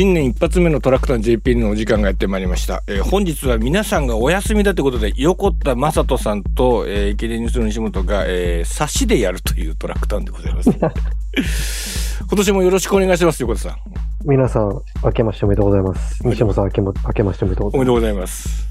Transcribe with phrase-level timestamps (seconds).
[0.00, 2.82] 新年一発目のトラクター JP のお時間がやってまいりました。
[2.86, 10.70] えー本日は皆さんがお休みだということで、横田正人さんと、えー、池田ニュースの西本が、えー、差しでやるというトラクターでございます。
[12.26, 13.76] 今年もよろしくお願いします、横田さん。
[14.24, 14.70] 皆さん、
[15.04, 16.26] 明けましておめでとうございます。
[16.26, 18.68] 西本さん、明けま明けましておめでとうございおめでとうございます。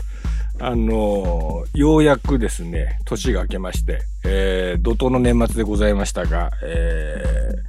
[0.62, 7.24] あのーようやくですね、年が明けまして、えー、怒涛の年末でございましたが、え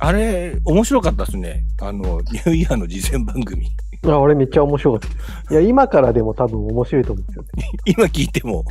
[0.00, 1.64] あれ、面白かったですね。
[1.82, 3.68] あの、ニューイヤーの事前番組。
[4.06, 5.10] あ、俺めっちゃ面白かっ
[5.48, 5.54] た。
[5.54, 7.70] いや、今からでも多分面白いと思うんですよね。
[7.84, 8.64] 今聞いても、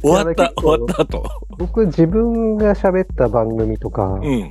[0.00, 1.24] 終わった、終わった後。
[1.58, 4.50] 僕、自分が喋った番組とか、うん。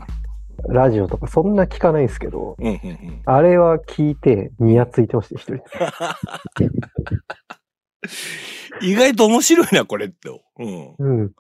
[0.68, 3.22] ラジオとか、そんな聞かないんですけど、うん、うん、うん。
[3.26, 5.64] あれは聞いて、ニヤついてました、一人で。
[8.88, 10.30] 意外と面白いな、これって。
[10.60, 10.96] うん。
[11.00, 11.32] うん。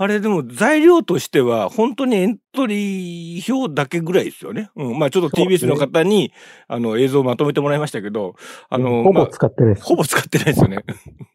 [0.00, 4.70] あれでも材料としては本当にエントリー表だけぐらいですよね。
[4.76, 4.98] うん。
[4.98, 6.32] まあちょっと TBS ねの方に、
[6.68, 8.36] あの映像をまとめてもらいましたけど、
[8.70, 9.86] あの、ほぼまあ使ってないです。
[9.86, 10.84] ほぼ使ってないですよね。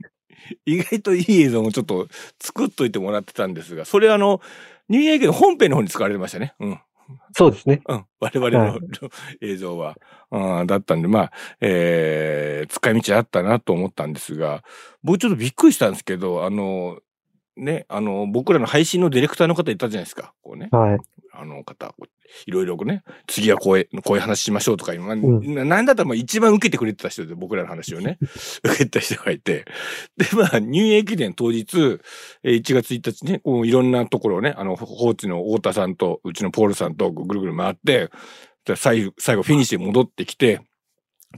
[0.66, 2.08] 意外といい映像もちょっと
[2.40, 4.40] 作っといてもらってたんですが、それあの、
[4.88, 6.54] ニューイヤー駅の本編の方に使われてましたね。
[6.62, 6.80] うん。
[7.34, 7.82] そうですね。
[7.86, 8.06] うん。
[8.22, 8.80] 我々の、はい
[9.42, 9.98] 映像は、
[10.32, 14.64] うん、だったんで、まあ、えー、使い道あったなと思ったんですが、
[15.04, 17.00] 僕ちょっとびっくりしたんですけど、あの、
[17.56, 20.34] ね、あの、僕らの配信のディレクターの方いたじゃないですか。
[20.42, 20.70] こうね。
[20.72, 21.00] はい。
[21.36, 21.96] あの方、
[22.46, 28.18] いろいろね、次はこういう、こういう話しましょうとか、今、んななんだったらまあ一番受けてくれてた人で、僕らの話をね、
[28.64, 29.66] 受けてた人がいて。
[30.18, 32.00] で、まあ、ニューイヤー駅伝当日、
[32.44, 38.10] えー1月1日ね、こういろんなところをね、あの、ホーチの太田さんと、うちのポールさんとぐるぐる回って、
[38.66, 40.62] で最後、最後フィニッシュに戻ってきて、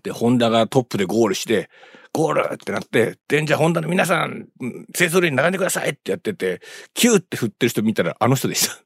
[0.04, 1.70] で、ホンダがトップでゴールして、
[2.14, 6.62] ゴールってなって、で、じゃあホンダの皆さん、うん清掃レーンに並んでくださいってやってて、
[6.94, 8.76] キューって振ってる人見たらあの人でした。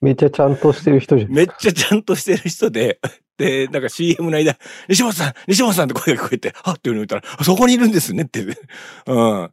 [0.00, 1.32] めっちゃちゃんとしてる人じゃん。
[1.32, 3.00] めっちゃちゃんとしてる人で、
[3.36, 4.56] で、なんか CM の間、
[4.88, 8.44] 西本さん西本さんって声が聞こえて、はっっていうのを言ったら、あそこにいるんですねって。
[9.06, 9.50] うん。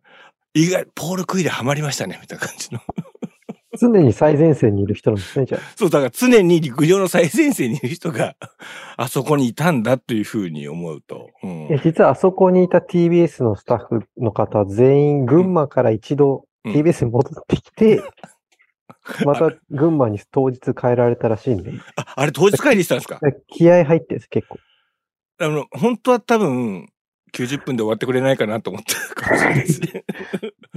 [0.54, 2.82] 意外、ポール・クイでハマりましたね、みたいな感じの。
[3.80, 5.62] 常に最前線にいる人なんですね、じゃあ。
[5.76, 8.36] そう、だから常に陸上の最前線にいる人が、
[8.98, 11.30] あそこにいたんだというふうに思うと。
[11.44, 18.02] うん実はあそこにいた TBS のスタッフの方全員群馬から一度うん TBS に戻ってきて、
[19.26, 23.20] また群馬に当日変えられたらしいんで、あ、あれ当日会議したんですか？
[23.48, 24.60] 気合入ってです、結構。
[25.40, 26.90] あの、本当は多分、
[27.34, 30.04] 90分で終わってくれないかなと思ったかもしれないですね。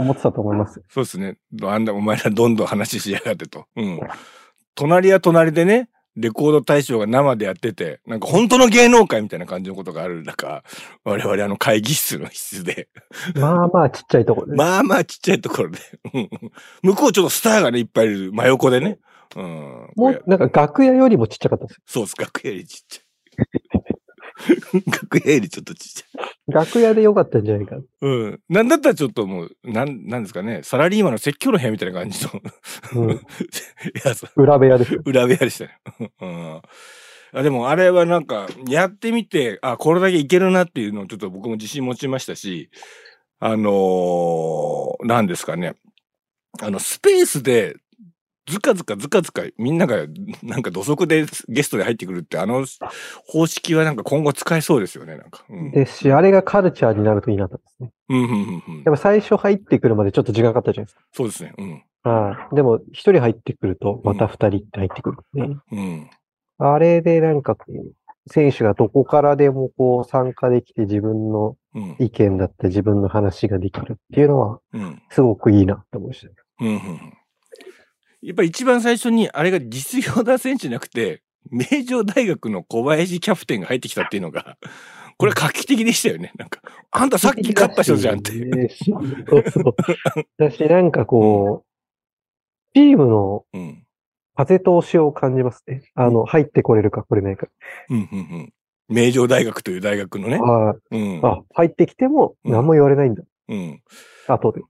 [0.01, 0.83] 思ってたと思います。
[0.89, 1.39] そうですね。
[1.63, 3.67] あんな、お前らどんどん話しやがってと。
[3.77, 4.01] うん。
[4.75, 10.65] 隣は隣でね、レコード大賞が生でやってて、なんか本当の芸能界みたいな感じのことがある中、
[11.05, 12.89] 我々あの会議室の室で、
[13.37, 14.57] まあまあちっちゃいところで。
[14.57, 15.79] まあまあちっちゃいところで、
[16.15, 16.31] うん
[16.83, 18.99] 向こうちょっとスターがね、いっぱいいる真横でね。
[19.37, 19.91] うん。
[19.97, 21.83] もうなんか楽屋よりもちっちゃかったんですよ。
[21.87, 23.05] そうです、楽屋よりちっちゃい。
[24.87, 26.53] 楽屋よりちょっとちっちゃい。
[26.53, 27.77] 楽屋でよかったんじゃないか。
[28.01, 28.41] うん。
[28.49, 32.31] なんだったらちょっともう、なん、なんですかね、サラリーマンの説教の部屋みたいな感じの、
[32.95, 33.11] うん。
[33.15, 33.17] い
[34.05, 34.85] や、裏部屋で。
[35.05, 35.79] 裏部屋でしたね。
[36.21, 36.63] うん。
[37.33, 42.71] あでもあれはなんか、やってみて、あ、これだけいけるなっていうのをちょっと僕も自信持ちましたし、
[43.39, 45.75] あのー、なんですかね。
[46.61, 47.77] あの、スペースで、
[48.51, 49.97] ずかずかずかずかみんなが
[50.43, 52.67] なんか土足でゲストで入ってくるってあの
[53.27, 55.45] 方式はなんか今後使えそうですよね、なんか。
[55.49, 55.71] うん。
[55.71, 57.93] ですし、あれがカルチャーになるといいなとですね。
[58.09, 58.83] うん、うん、うんうん。
[58.85, 61.55] やっぱ最初入ってくるまでちょっと時間かかったじゃないですそうですね。
[61.57, 61.83] うん。
[62.03, 62.11] か。
[62.11, 62.57] はい。
[62.57, 66.11] でも、一人入ってくると、また二人って入ってくるんで、うん。
[66.59, 67.93] あれでなんかこう、
[68.29, 71.97] 選手がどこからでもこう参加できて自分のうん。
[72.01, 75.03] 意見だったり自分の話ができるっていうのはうん。
[75.11, 76.35] すごくいいなって思いましたね。
[76.61, 77.20] うんうんうん
[78.23, 84.59] やっぱり一番最初にあれが実業団選手じゃなくて、名城大学の小林キャプテンが入ってきたっていうのが、
[85.17, 86.33] これは画期的でしたよね。
[86.39, 86.61] なんか、
[86.91, 88.33] あんたさっき勝った人じゃんって。
[88.33, 88.97] ねそ
[89.39, 89.75] うそう。
[90.39, 93.85] だし、なんかこう、チームのうん。
[94.37, 95.83] 風通しを感じますね。
[95.95, 97.49] あの、入ってこれるか来れないか。
[97.91, 98.53] うんうんうん。
[98.89, 100.41] 名城大学という大学のね。
[100.43, 101.21] あうん。
[101.23, 103.23] あ、入ってきてもうん何も言われないんだ。
[103.49, 103.83] うん。
[104.29, 104.63] 後で。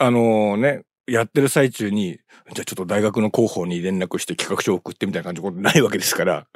[0.00, 2.20] あのね、やってる最中に、
[2.52, 6.46] じゃあちょっと大学の広報に連絡して企画書を送ってみたいな感じのことないわけですから。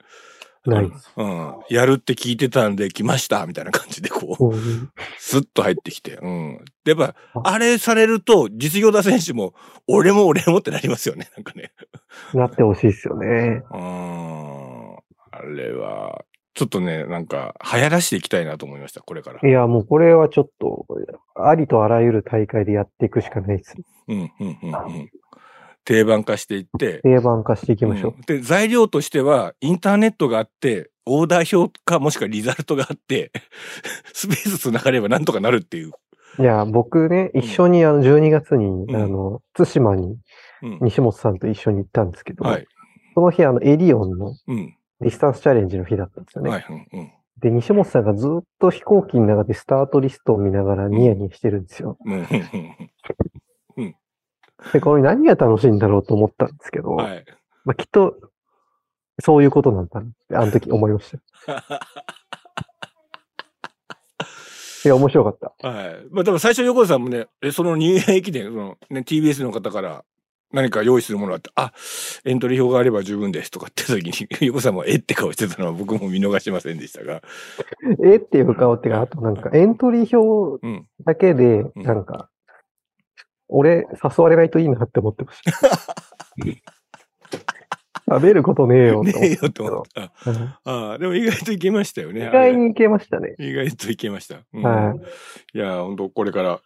[0.70, 0.90] ない。
[1.16, 1.54] うん。
[1.70, 4.44] やるって聞いてたんで来ましたみたいな感じでこう。
[4.54, 6.18] うんスッと入ってきて。
[6.22, 6.64] うん。
[6.84, 9.54] で、やっぱ、ああれされると、実業団選手も、
[9.88, 11.28] 俺も俺もってなりますよね。
[11.36, 11.72] なんかね。
[12.34, 13.26] なってほしいですよね。
[13.26, 14.96] うーん。
[15.32, 16.24] あれは、
[16.56, 19.46] ちょっとね、なんか、流行らしていきたいなと思いました、これから。
[19.46, 20.86] いや、もうこれはちょっと、
[21.34, 23.74] ありとあらゆる大会でやっていくしかないです。
[24.08, 25.10] うん、うん、うん、うん。
[25.84, 33.32] 定番化していって、定番化していきましょうんで、材料としては、インターネットがあって、オーダー表かもしくはリザルトがあって、
[34.14, 35.92] スペース繋がればなんとかなるっていう。
[36.38, 36.42] う。
[36.42, 40.16] いや、僕ね、一緒にあの、12月に、んあの、対馬に
[40.62, 40.78] うん。
[40.80, 42.66] 西本さんと一緒に行ったんですけど、はい。
[43.14, 44.76] その日あの、エディオンのうん。
[45.00, 46.50] ディスタンスチャレンジの日だったんですよね。
[46.50, 46.66] はい。
[46.68, 46.86] うん。
[46.92, 51.98] うんで、西本さんがずっと飛行機の中でスタートリストを見ながらニヤニヤしてるんですよ。
[52.04, 52.26] うん
[54.72, 56.96] で、これ何が楽しいんだろうと思ったんですけど、うん。
[56.96, 57.24] はい。
[57.66, 58.16] まあ、きっと、
[59.22, 61.18] そういうことなんだなって、あの時思いました。
[64.84, 65.68] いや、面白かった。
[65.68, 66.06] はい。
[66.10, 70.04] まあ、でも最初横田さんもね、え、そのニューイヤー駅伝、そのね、TBS の方から
[70.52, 71.72] 何か用意するものがあって、あ、
[72.24, 74.96] エントリー表があれば十分ですとかって時に、 横田さんもえ？
[74.96, 77.22] って顔してたのは僕も見逃しませんでしたが。
[78.04, 78.16] え？
[78.16, 80.86] っていう顔ってか、あとなんかエントリー表うん。
[81.04, 82.30] だけで、うんなんか、
[83.48, 85.52] 俺、誘われないといいなって思ってました。
[88.08, 90.12] 食べることねえよねえよ思と思った。
[90.64, 92.28] ああ、でも意外といけましたよね。
[92.28, 93.34] 意外にいけましたね。
[93.38, 94.42] 意外といけました。
[94.52, 94.94] うんは
[95.52, 96.60] いや、本当これから、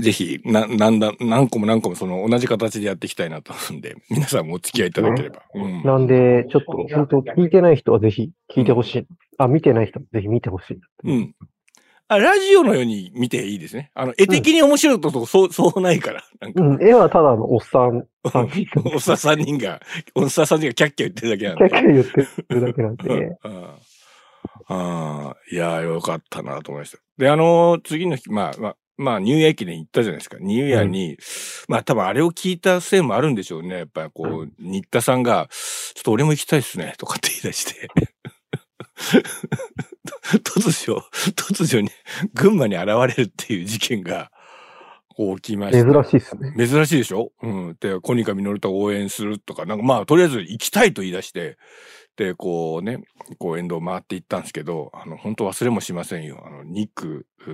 [0.00, 5.42] ぜひ、な、なんだ、何個も何個もその同じ形でやっていきたいなと思うんで、皆さんもお付き合いいただければ。
[5.54, 5.82] うん。
[5.82, 9.06] なんで、ちょっと、本当聞いてない人はぜひ聞いてほしい。
[9.38, 10.80] あ、見てない人はぜひ見てほしい。
[11.04, 11.34] うん。
[12.10, 13.90] あ、ラジオのように見ていいですね。
[13.94, 16.24] あの、絵的に面白いこと、そう、 そうないから。
[16.40, 19.80] なんか、うん、絵はただのおっさん おっさん3人が、
[20.14, 21.64] おっさん3人がキャッキャ言ってるだけなんで。
[21.64, 23.38] ャッキャ言ってるだけなんで。
[23.44, 23.64] うん
[24.70, 26.98] ああ、いやー、よかったなと思いました。
[27.16, 30.36] で、あのー次の日、まあ、まあ、まあ、ニューイヤー駅伝行ったじゃないですか。
[30.40, 31.16] ニューイヤーに、
[31.68, 33.76] まあ、多分あれを聞いたせいもあるんでしょうね。
[33.78, 35.48] やっぱりこう、う新田さんが、
[35.94, 37.88] ちょっと俺も行きたいっすね、とかって言い出して。
[40.44, 41.00] 突如、
[41.36, 41.90] 突如に、
[42.34, 42.86] 群馬に現
[43.16, 44.30] れるっていう事件が、
[45.16, 45.92] 起きました。
[45.92, 46.54] 珍しいっすね。
[46.66, 47.32] 珍しいでしょ？
[47.42, 47.76] うん。
[47.80, 51.56] で、コニカミノルタを応援するとか、なんかまあ、とりあえず行きたいと言い出して、
[52.18, 52.98] で、こうね、
[53.38, 56.42] こう沿道を回っていったんですけど、あの、本当忘れもしませんよ。
[56.44, 57.50] あの、2区う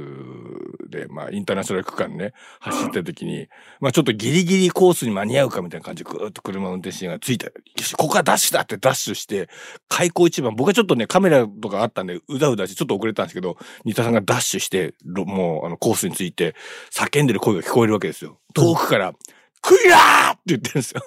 [0.89, 3.49] ーで、まあ、インターナショナル区間ね、走ってる時に、
[3.81, 7.51] まあ、ちょっとギリギリコースに間に合うかみたいな感じで、ぐーっと車運転しながついた。
[7.99, 9.51] ここはダッシュだってダッシュして、
[9.91, 16.55] 開口一番、僕はちょっとね、カメラとかあったんで、うだうだしてちょっと遅れたんですけど、新田さんがダッシュして、もう、あの、コースについて、
[16.91, 18.41] 叫んでる声が聞こえるわけですよ。
[18.55, 19.13] 遠くから、
[19.61, 21.03] クイラーって言ってるんですよ。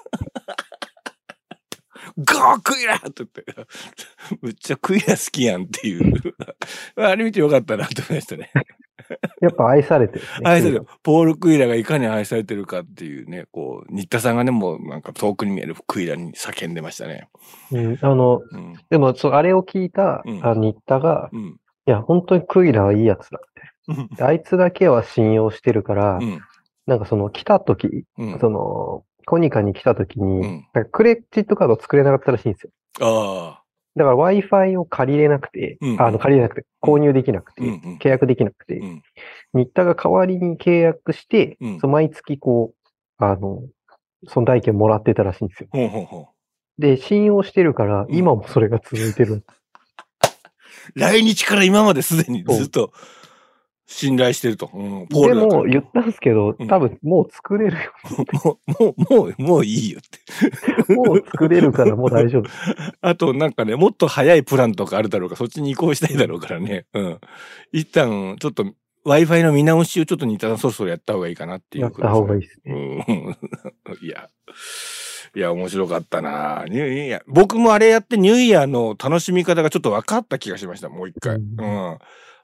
[2.18, 3.46] ゴークイラーって言って。
[4.42, 6.14] むっちゃクイラ好きやんっていう。
[6.98, 8.52] あれ見てよかったなと思いましたね。
[9.42, 10.28] やっぱ愛されてる、ね。
[10.44, 10.86] 愛される。
[11.04, 17.30] ポール・クイラがいかに愛されてるかっていうね、こう、新田さんがね、もうなんか遠くに見えるクイラに叫んでましたね。
[17.72, 18.74] うん、あの、うん。
[18.90, 21.42] でも、そう、あれを聞いた、うんあ新田が、うん。
[21.86, 24.16] いや、本当にクイラはいいやつだって。
[24.18, 26.42] であいつだけは信用してるから、うん。
[26.88, 28.40] なんかその来た時、うん。
[28.40, 32.72] その、コニカに来た時に、うんなんかクレジットカード作れなかったらしいんですよ。
[33.02, 33.64] ああ。
[33.98, 37.98] だから Wi-Fi を借りれなくて、うんあの、借りれなくて、購入できなくて、うんうん。
[37.98, 39.02] 契約できなくて、うん。
[39.54, 43.64] 新田が代わりに契約して、うんその毎月こう、あの、
[44.28, 45.70] その代金もらってたらしいんですよ。
[45.72, 46.28] ほうほうほ
[46.80, 46.82] う。
[46.82, 49.44] で、信用してるから、うん今もそれが続いてる。
[50.96, 52.94] 来日から今まですでにずっと
[53.90, 54.70] 信頼してると。
[54.74, 57.94] うん、ポーでルだからも、言ったんですけどうん、多分もう作れるよ。
[58.44, 60.94] もう、もう、もう、もういいよって。
[60.94, 62.50] もう作れるからもう大丈夫。
[63.02, 66.86] あと、なんかね、もっと早いプランとかあるだろうから、そっちに移行したいだろうからね。
[66.94, 67.20] うん。
[67.72, 68.66] 一旦、ちょっと、
[69.06, 73.06] Wi-Fi の見直しをちょっと似たそろそろやった方がいいかなっていうやった方がいいですね。
[73.08, 73.12] う
[73.94, 74.04] ん。
[74.06, 74.30] いや。
[75.34, 77.22] いや、面白かったなニューイヤー。
[77.28, 81.36] 僕もあれやってニューイヤーの楽しみ方がちょっと分かった気がしました、もう一回。
[81.36, 81.98] ううんん。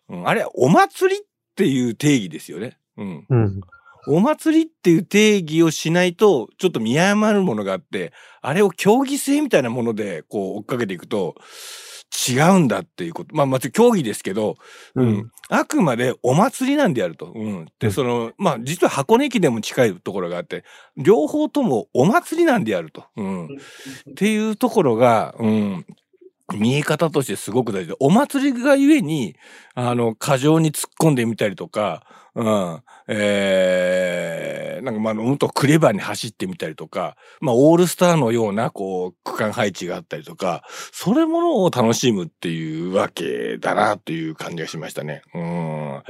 [0.09, 1.23] うん、あれ、お祭りっ
[1.55, 2.77] ていう定義ですよね。
[2.97, 3.25] うん。
[3.29, 3.61] うん。
[4.07, 11.35] お祭りっていう定義をしないと、ちょっと見誤るものがあって、あれを競技性みたいなもので、こう、追っかけていくと、
[12.29, 13.35] 違うんだっていうこと。
[13.35, 14.57] まあ、まず競技ですけど、
[14.95, 15.07] うん。
[15.07, 17.31] うんあくまでお祭りなんであると。
[17.35, 17.65] うん。
[17.77, 20.63] で、うんその、まあ、実は箱根駅でも近いところがあって、
[20.97, 23.03] 両方ともお祭りなんであると。
[23.17, 23.45] うん。
[23.45, 23.49] っ
[24.15, 25.85] ていうところが、うん。
[26.57, 29.35] 見え方としてすごく大事で、お祭りがゆえに、
[29.75, 32.05] あの、過剰に突っ込んでみたりとか、
[32.35, 32.81] うん。
[33.07, 45.21] えー、なんかまあ、もっとクレバーに走ってみたりとか、まあ、オールスターのような、こう、区間配置があったりとか、それものを楽しむっていうわけだな、という感じがしましたね。
[45.35, 46.03] うん。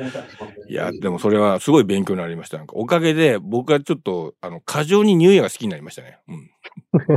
[0.69, 2.57] いや、でもそれはすごい勉強になりました。
[2.57, 6.19] なんかおかげで僕はちょっと、あの、過剰にニューイヤーが好きになりましたね。
[6.29, 6.49] うん。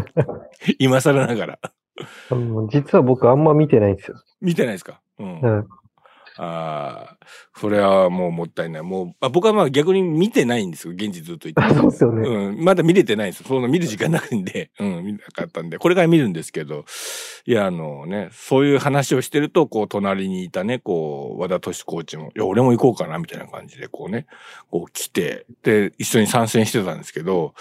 [0.78, 1.58] 今更ながら。
[2.30, 4.22] あの実は僕あんま見てないんですよ。
[4.40, 5.00] 見てないですか？
[5.18, 5.40] うん。
[5.40, 5.66] うん
[6.38, 7.26] ああ、
[7.58, 8.82] それはもうもったいない。
[8.82, 10.92] もう、あ僕はまあ逆に見てないんですよ。
[10.92, 11.62] 現地ずっと言って。
[11.62, 12.28] あそうですよね。
[12.28, 13.46] うん、まだ見れてないんですよ。
[13.48, 16.84] その見る時間なくんで、 うん、見なかったんで、これから見るんですけど、
[17.46, 24.26] いや、あのね、そういう話をしてると、こう、隣にいたね、こう、和田敏コーチも、いや、俺も行こうかな、みたいな感じで、こうね、
[24.70, 27.54] こう来て、で、一緒に参戦してたんですけど、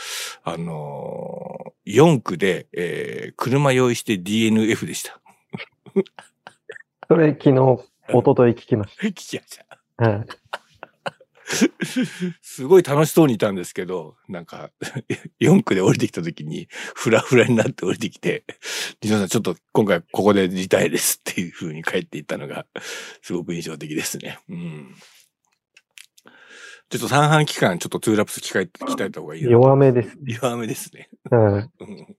[0.43, 5.19] あのー、4区で、えー、車用意して DNF でした。
[7.07, 9.65] それ昨日、一昨日聞きまし 聞きました。
[9.97, 10.09] た。
[10.09, 10.25] はい。
[12.41, 14.71] すごい楽しそうにいたんですけど、なんか、
[15.39, 18.43] 4区で降りてきた時に、フラフラになって降りてきて、
[19.01, 22.65] リノさんちょっと今回ここでリタイですっていう風に帰っていったのが、
[23.21, 24.39] すごく印象的ですね。
[24.49, 24.95] うん。
[26.89, 29.49] ちょっと三半期間、ちょっとツーラプス鍛え、鍛えた方がいいな。
[29.49, 30.17] 弱めです。
[30.23, 31.09] 弱めですね。
[31.29, 31.69] はい。
[31.79, 32.15] うん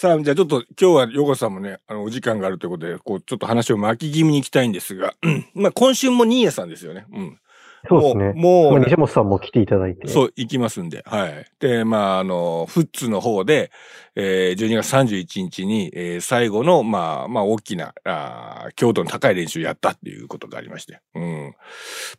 [0.00, 7.06] さあ、じゃあちょっと今日はヨコさんもね、あの、お時間があるということで、こう、ちょっと話を巻き気味に行きたいんですが、う んまあ今週もニーヤさんですよね。
[7.12, 7.40] うん。
[7.88, 8.32] そうですね。
[8.34, 10.08] もう、西本さんも来ていただいて。
[10.08, 11.04] そう、行きますんで。
[11.06, 11.46] はい。
[11.60, 13.70] で、まあ、あの、フッツの方で、
[14.16, 21.00] えー、12月31日に、えー最後の、まあ、まあ、大きな、あー強度の高い練習やったっていうことがありまして。
[21.14, 21.54] うん。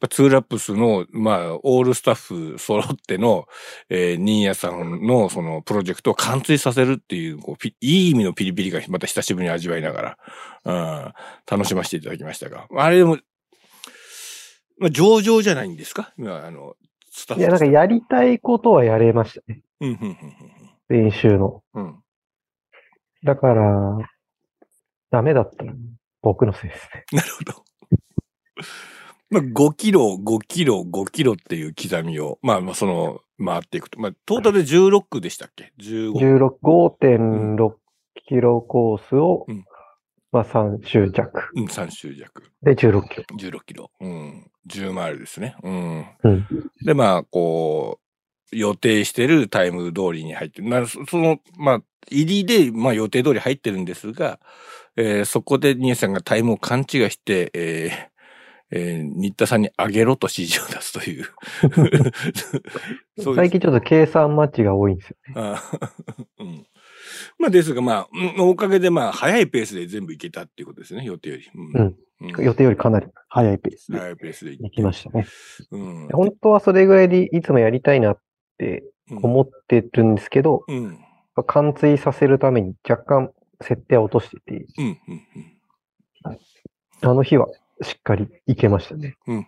[0.09, 3.47] ツーラップスの、まあ、オールスタッフ揃っての、
[3.89, 10.17] えー、ニーヤさんの、その、プロジェクトを完遂させるっていう、こうピいい意味のピリピリがまた久しぶりに味わいながら、
[10.65, 11.13] うん、
[11.49, 12.67] 楽しませていただきましたが。
[12.75, 13.17] あれでも、
[14.79, 16.13] まあ、上々じゃないんですか？
[16.17, 16.75] 今、あの、
[17.12, 19.62] スタッフいや、なんかやりたいことはやれましたね。
[19.81, 20.17] うん、うん、
[20.89, 21.63] 練習の。
[21.74, 22.03] うん、うん。
[23.24, 23.98] だから、
[25.12, 25.74] ダメだったら
[26.21, 27.05] 僕のせいですね。
[27.13, 27.63] なるほど。
[29.31, 34.00] まあ、5キロ、5キロ、5キロっていう刻みを、まあ、まあ、その、回っていくと。
[34.00, 36.13] まあ、トータルで16区でしたっけ ?15。
[36.13, 37.74] 16 5.6
[38.27, 39.65] キロコースを、うん
[40.31, 41.50] まあ3周弱。
[41.55, 42.43] うん、3周弱。
[42.62, 43.24] で16キロ。
[43.38, 43.91] 16キロ。
[44.00, 44.51] うん。
[44.67, 45.55] 10マイルですね。
[45.63, 46.05] うん。
[46.24, 46.45] うん。
[46.86, 48.00] で、まあ、こ
[48.51, 50.69] う、予定してるタイム通りに入ってる。
[50.69, 51.81] なそその、まあ、
[52.12, 54.39] 入りで、まあ予定通り入ってるんですが、
[54.95, 58.09] えーそこでニエさんがタイムを勘違いして、えー
[58.71, 61.25] えー新田さんにあげろと指示を出すという。
[63.36, 65.33] 最近ちょっと計算マッチが多いんですよね。
[65.36, 65.63] あ
[66.39, 66.65] うん。
[67.39, 71.50] まあですが、まあ、うんおかげでまあ、早いペースで全部行けたっていうことですね、予定より。
[71.55, 71.81] うん。
[71.81, 74.69] うん予定よりかなり早いペースで早いペースで行。
[74.72, 75.25] きましたね。
[75.72, 76.08] うん。
[76.10, 78.19] 本当はそれぐらいでいつもやりたいなっ
[78.58, 81.00] てうん思ってるんですけど、うん。
[81.48, 83.31] 貫通させるために若干
[83.62, 84.86] 設定を落としてて、うん。
[84.86, 84.98] うん。
[86.25, 86.38] うん。
[87.01, 87.48] あの日は
[87.81, 89.15] しっかり行けましたね。
[89.25, 89.46] うんうん。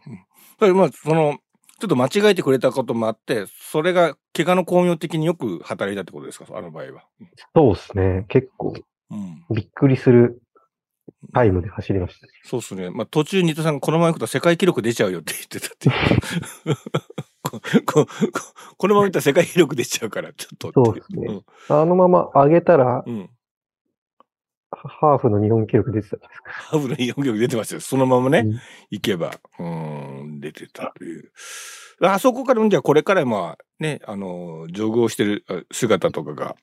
[0.60, 1.40] だまあ、その、
[1.82, 6.46] ちょっと間違えてくれたこともあって、それが怪我の巧妙的によく働いたってことですか？
[6.56, 7.04] あの場合は。
[7.56, 8.26] そうですね。
[8.30, 8.76] 結構
[9.10, 9.44] うん。
[9.56, 10.44] びっくりする
[11.34, 12.34] タイムで走りましたね。
[12.44, 12.92] そうっすね。
[12.92, 15.92] まあ途中、新田さんがこのまま行くと世界記録出ちゃうよって言ってたってい
[16.72, 16.76] う。
[17.42, 18.08] こここ
[18.78, 21.42] このまま行ったら世界記録出ちゃうから、ちょっとそうですね。
[21.68, 23.30] あのまま上げたら、うん。
[24.84, 24.90] うん。
[24.90, 26.52] ハーフの日本記録出てたじゃないですか。
[26.52, 27.80] ハーフの日本記録出てますよ。
[27.80, 28.60] そのままね、うん
[28.90, 31.32] 行けば、うーん、出てたという。
[32.04, 36.56] あそこから、じゃあこれからまあね、あの、ジョグをしてるあ姿とかが、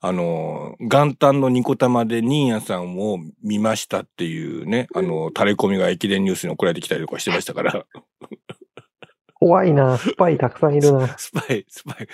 [0.00, 7.86] あの、元旦のニコ玉でニーヤさんを見ましたっていうね、あの、垂れ込みが駅伝ニュースに送られてきたりとかしてましたから、
[9.40, 9.96] 怖いな。
[9.98, 11.08] スパイたくさんいるな。
[11.18, 12.06] スパイ、スパイ、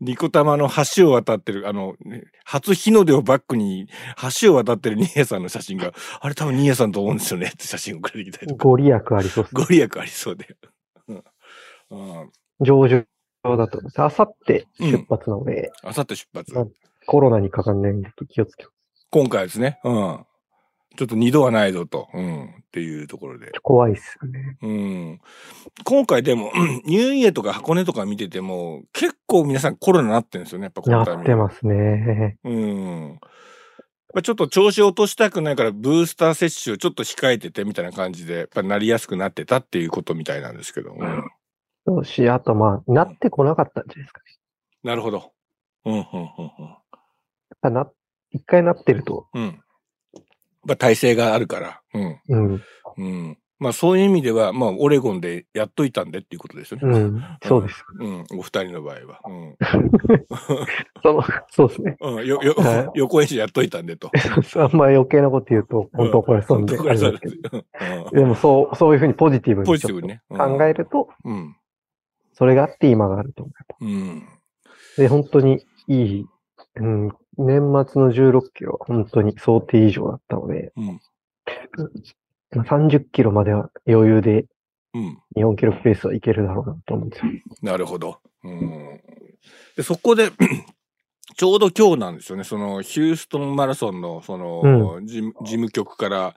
[0.00, 3.86] ニコ玉の橋を渡ってる、あの、ね、初日の出をバックに
[4.40, 8.64] 橋を渡ってるニーヤさんの写真が、あれ多分ニーヤさんと思うんですよねって写真送られてきたりとか。
[8.64, 9.54] ご利益ありそうです。
[9.54, 10.56] ご利益ありそうで。
[11.08, 11.24] うん。
[11.90, 12.30] うん
[12.62, 13.06] 上旬
[13.44, 13.80] だと。
[14.02, 16.54] あさって出発なので、あさって出発。
[16.54, 16.72] うん
[17.06, 19.06] コロナにかかんないんで気をつけます。
[19.10, 19.80] 今回ですね。
[19.82, 20.24] うん。
[21.00, 22.08] ちょっと二度はないぞと。
[22.12, 22.44] うん。
[22.44, 23.52] っていうところで。
[23.62, 24.58] 怖いっすよね。
[24.60, 25.20] うん。
[25.82, 30.64] 今回でも、う んニューイヤーとか箱根とか見てても、結構皆さんコロナなってるんですよね。
[30.64, 32.38] やっぱこなのタイミングってますね。
[32.44, 33.20] うん。
[34.22, 40.92] ちょっと調子を落としたくないから、ブースター接種をちょっと控えててみたいな感じで、やっぱなりやすくなってたっていうことみたいなんですけど。
[40.92, 41.24] うん。
[41.86, 44.26] そうし、あとまあ、なってこなかったんじゃないですかね。
[44.82, 45.32] なるほど。
[45.86, 47.90] うん、うん、うん、やっぱな、
[48.32, 49.60] 一回なってると、うん。
[50.64, 50.70] うん。
[50.70, 51.80] まあ、体制があるから。
[51.94, 52.20] うん。
[52.28, 52.62] うん、
[52.98, 53.38] うん。
[53.60, 56.98] まあ、そういう意味では、まあ、オレゴンでやっといたんでっていうことですよね。
[56.98, 57.84] うん、そうです。
[57.98, 58.24] うん。
[58.38, 59.20] お二人の場合は。
[59.26, 59.56] うん。
[61.02, 61.96] その、そうですね。
[62.00, 64.10] うん、よ、よはい、予行演習やっといたんでと。
[64.56, 70.22] あんま余計なこと言うと、本当怒られそうで、本当これそうですでもそう、そういうふうにポジティブにポジティブにね。
[70.30, 71.54] うん考えると、うん。
[72.32, 73.52] それがあって今があると思
[73.82, 73.84] う。
[73.84, 74.22] うん。
[74.96, 76.26] で、本当にいい、
[76.76, 81.00] うん、年末の16キロは本当に想定以上だったので、うん。
[82.54, 84.46] まあ30キロまでは余裕で
[84.94, 85.18] うん。
[85.36, 87.32] 日本記録ペースはいけるだろうなと思うんですよ。
[87.62, 88.18] なるほど。
[88.42, 89.00] うん。
[89.76, 90.30] で、そこで、
[91.36, 92.44] ちょうど今日なんですよね。
[92.44, 96.34] その、ヒューストンマラソンの、その、事務事務局から、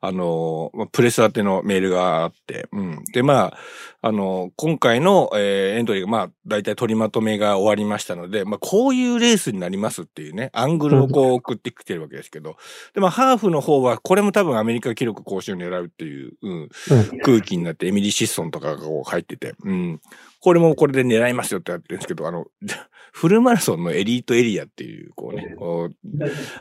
[0.00, 3.04] あの、まあプレス宛てのメールがあって、うん。
[3.12, 3.58] で、まあ、
[4.02, 12.56] あの、今回の、えーエントリーが、まあ、大体取りまとめが終わりましたので、まあ、こういうレースになりますっていうね、アングルをこう送ってきてるわけですけど、
[12.94, 16.68] で、まあ、ハーフの方は、これも多分アメリカ記録更新を狙うっていう、うん、うん。
[17.20, 20.00] 空気になってエミリー・シッソンとかがこう入ってて、うん。
[20.44, 22.44] これもこれで狙いますよってやってるんですけど、あの、
[23.14, 25.96] フルマラソンのエリートエリアっていう、こうね、こう、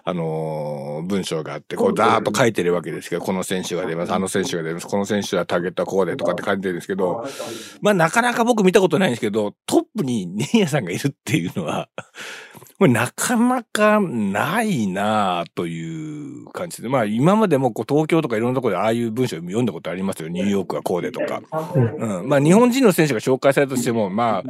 [0.06, 7.26] あのー文章があって、こう、ザーッと書いてるわけですけど、この選手が出ます、あの選手が出ます、この選手はターゲットはこうでとかって書いてるんですけど、
[7.82, 11.90] まあ、なかなか僕見たことないんですけど、トップにネイヤさんがいるっていうのは、
[12.80, 20.28] これなかなかないなあという感じで、まあ今までもこう東京とかいろんなところでああいう文章読んだことありますよ。
[20.28, 21.42] ニューヨークはこうでとか。
[21.76, 22.28] うん。
[22.28, 24.44] まあ日本人の選手が紹介されたとしても、まあ、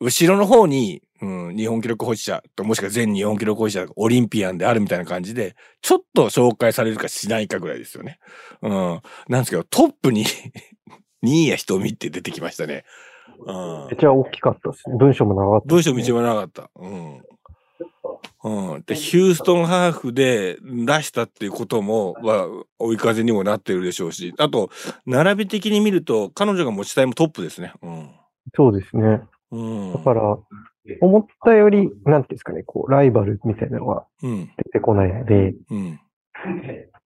[0.00, 8.18] 後ろの方に、うん、日本記録保持者と、もしくは全日本記録保持者、オリンピアンであるみたいな感じで、ちょっと紹介されるかしないかぐらいですよね。
[8.60, 9.00] うん。
[9.28, 10.24] なんですけど、トップに、
[11.22, 12.84] 新谷瞳って出てきましたね。
[13.38, 13.96] うんめっ。
[13.98, 14.96] ちゃ大きかったですね。
[14.98, 16.70] 文章も長かったね、章道はなかった。
[16.76, 17.22] うん。
[18.44, 18.82] うん。
[18.86, 22.46] で、ヒューストンハーフで出したっていうことも、は、
[22.78, 24.70] 追い風にもなってるでしょうし、あと、
[25.04, 27.72] 並び的に見ると、彼女が持ちタイムトップですね。
[27.82, 28.10] うん。
[28.54, 29.22] そうですね。
[29.50, 29.92] うん。
[29.92, 30.38] だから、
[31.00, 34.50] 思ったより、なんていうんですかね、こう、ライバルみたいなのがうん。
[34.56, 36.00] 出てこないので、うん。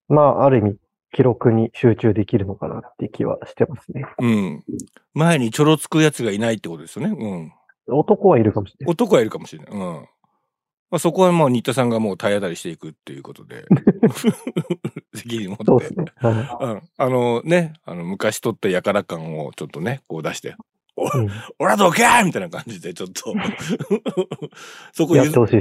[0.08, 0.76] まあ、ある意味、
[1.12, 4.04] 記録に集中できるのかなって気はしてますね。
[4.18, 4.64] うん。
[5.14, 7.16] 前にちょろつくやつがいないってことですよね。
[7.88, 7.96] うん。
[7.96, 8.92] 男はいるかもしれない。
[8.92, 9.72] 男はいるかもしれない。
[9.72, 10.08] うん。
[10.90, 13.64] まあ、そこはもう新田さんがもう体当たりしていくっていうことで、
[15.14, 15.64] 責任持って。
[15.64, 16.04] そうですね。
[16.16, 16.82] はいうん。
[16.96, 20.56] あのね、あの、昔取ったやから感をちょっとね、こう出して、
[21.14, 21.28] うん
[21.58, 23.34] 俺はどけーみたいな感じで、ちょっと、
[24.92, 25.16] そこ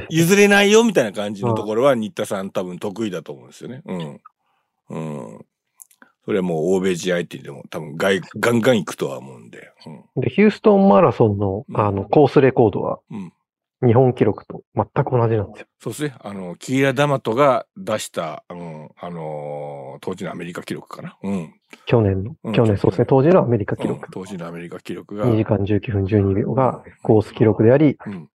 [0.10, 3.82] 譲れないよみたいな感じのところは、新田さん多分得意だと思うんですよね。
[3.86, 4.22] うん。
[4.90, 5.46] うん。
[6.26, 9.72] それはもう欧米試合って言っても多分ガイガンガン行くとは思うんで。
[10.18, 13.34] で、ヒューストンマラソンの、うんあの、コースレコードは、うん。
[13.82, 13.88] うん。
[13.88, 15.68] 日本記録と全く同じなんですよ。
[15.82, 16.16] そうですね。
[16.20, 21.18] あの、キーラ・ダマトが出した、うん、あのー当時のアメリカ記録かな。
[21.24, 21.54] うん。
[21.86, 24.10] 去年の、うん去年、そうですね、当時のアメリカ記うん録。
[24.12, 25.26] 当時のアメリカ記録が。
[25.26, 28.30] 2時間19分12秒がコース記録であり、うん。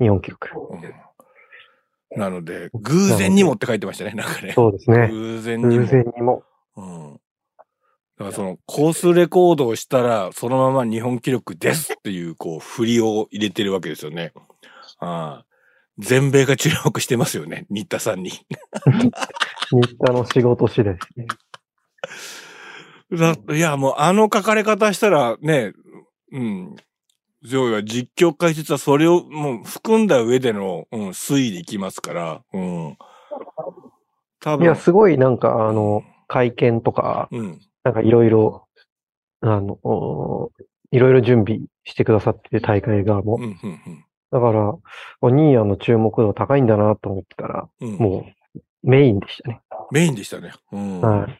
[0.00, 0.48] 日本記録。
[0.70, 2.20] うん。
[2.20, 4.52] なので、偶然にもって書いてましたね、なんかね。
[4.54, 5.08] そうですね。
[5.08, 5.82] 偶然にも。
[5.82, 6.42] 偶然にも。
[6.76, 7.12] うん。
[7.12, 14.32] だからその、コースレコードをしたら、そのまま日本記録ですっていう、こう、振りを入れてるわけですよね。
[14.98, 15.46] ああ
[15.98, 18.30] 全米が注目してますよね、新田さんに。
[19.70, 21.26] 新田の仕事次第ですね。
[23.12, 25.72] だいや、もうあの書かれ方したらね、
[26.32, 26.76] うん。
[27.48, 32.98] 要は実況解説はそれをもう含んだ上での、うん、推移でいきますから、うん。
[34.40, 34.64] 多分。
[34.64, 37.60] いや、すごいなんか、あの、会見とか、うん。
[37.84, 38.66] なんかいろいろ、
[39.40, 40.50] あの、お
[40.90, 43.42] いろいろ準備してくださってて、大会側もうん、。
[43.42, 44.05] うん、うん。
[44.38, 44.74] だから、
[45.22, 49.60] おニーヤの注目度高いんだなと思ってたら、うん、もう、メインでしたね。
[49.90, 50.52] メインでしたね。
[50.72, 51.00] うん。
[51.00, 51.38] はい。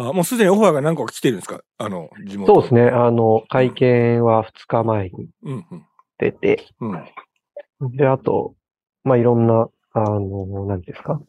[0.00, 1.60] あもうすでにオファーが何個か来てるんですか？
[1.78, 2.54] あの、地元。
[2.54, 2.82] そうですね。
[2.90, 5.86] あの、会見は2日前にうん、うん。
[6.18, 7.96] 出て、うん。
[7.96, 8.54] で、あと、
[9.04, 11.20] まあ、いろんな、あの、何ですか？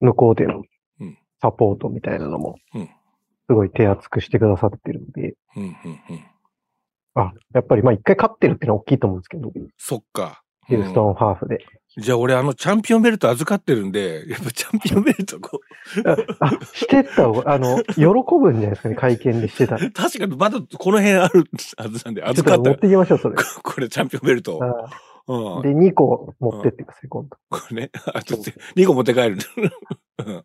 [0.00, 0.62] 向こうでの
[1.00, 2.90] うんサポートみたいなのもうん、す
[3.54, 5.70] ごい手厚くしてくださってるんで、うん、うん、
[6.10, 6.20] うん。
[7.14, 10.42] あ、やっぱり、まあ、一回勝ってるってのは大きいと思うんですけど、そっか。
[10.68, 11.58] ヒルストンハーフで。
[11.98, 15.60] じゃあ俺あのチャンピオンベルト預かってるんで、やっぱチャンピオンベルトこ
[16.40, 18.04] あ、してった方が、あの、喜
[18.40, 19.86] ぶんじゃないですかね、会見でしてたら。
[19.86, 21.44] う、 確かにまだこの辺ある
[21.76, 23.36] はずなんで、預かっと持ったてきましょう、それ。
[23.36, 24.58] これチャンピオンベルト。
[24.62, 24.88] あ
[25.28, 25.62] うん。
[25.62, 27.36] で、2個持ってってください、今度。
[27.50, 29.36] これね、あと2個持って帰る。
[30.24, 30.44] うん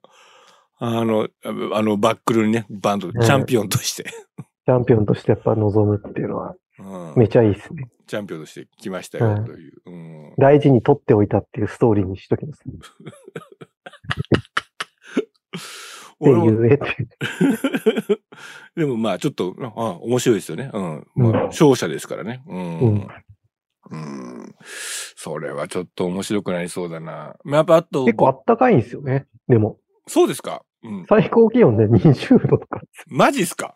[0.80, 1.28] あの、
[1.74, 4.12] あのバックルにね、バンド、チャンピオンとして。
[4.68, 7.90] チャンピオンとしてやっぱ望むっていうのは、うんめちゃいいですね。
[8.06, 9.74] チャンピオンとして来ましたよ、うんという。
[9.86, 12.64] うん大事に取っておいたっていうストーリーにしときます。
[12.68, 12.78] って
[16.20, 16.86] 俺もいうえって。
[18.76, 20.70] でもまあちょっと、あ面白いですよね。
[20.74, 21.08] うん。
[21.16, 22.44] まあ、うん勝者ですからね。
[22.48, 22.80] うん。
[22.80, 23.08] うん
[23.90, 24.56] うん。
[25.16, 27.38] それはちょっと面白くなりそうだな。
[27.46, 29.28] まあやっぱあと、結構あったかいんですよね。
[29.48, 30.64] でも、そうですか？
[30.84, 31.06] うん。
[31.08, 32.82] 最高気温で20度とか。
[33.08, 33.74] マジっすか？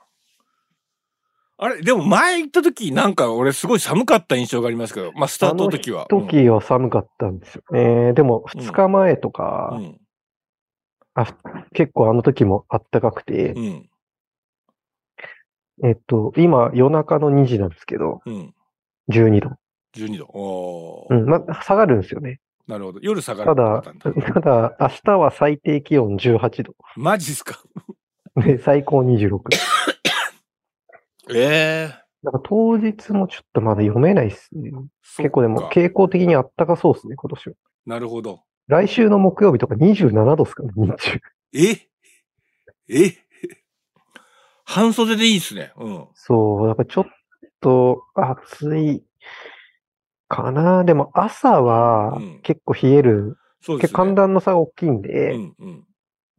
[1.64, 6.08] あれでも前行った時なんか俺すごい寒かった印象がありますけど、まあスタートの時は。
[6.10, 8.14] 時は寒かったんですよね。
[8.14, 10.02] でも、2日前とか、うん。
[11.14, 11.28] あ、
[11.74, 13.90] 結構あの時もあったかくてう、ん。
[15.84, 18.54] えっと、今夜中の2時なんですけど、うん。
[19.12, 19.52] 12度。
[19.96, 20.26] 12度。
[20.34, 22.40] おーうん、まあ、下がるんですよね。
[22.68, 23.00] なるほど。
[23.04, 26.74] 夜下がたるだってことなんだ、ただ、明日は最低気温18度。
[26.96, 27.60] マジっすか？
[28.38, 29.42] で、最高26
[31.34, 31.40] 度。
[31.40, 34.72] ええだから当日もちょっとまだ読めないっすね。
[35.18, 37.56] 結構でもか傾向的にあったかそうですね、今年は。
[37.88, 38.42] なるほど。
[38.68, 41.20] 来週の木曜日とか27度っすかね、日中。
[41.54, 41.88] え？
[42.88, 43.18] え？
[44.64, 45.74] 半袖でいいっすね。
[45.78, 46.08] うん。
[46.14, 47.06] そう、だからちょっ
[47.60, 49.04] と暑い
[50.28, 50.84] かな。
[50.84, 53.38] でも朝はうん結構冷える。
[53.62, 53.98] そうですね。
[53.98, 55.88] 寒暖の差が大きいんうで、んうん。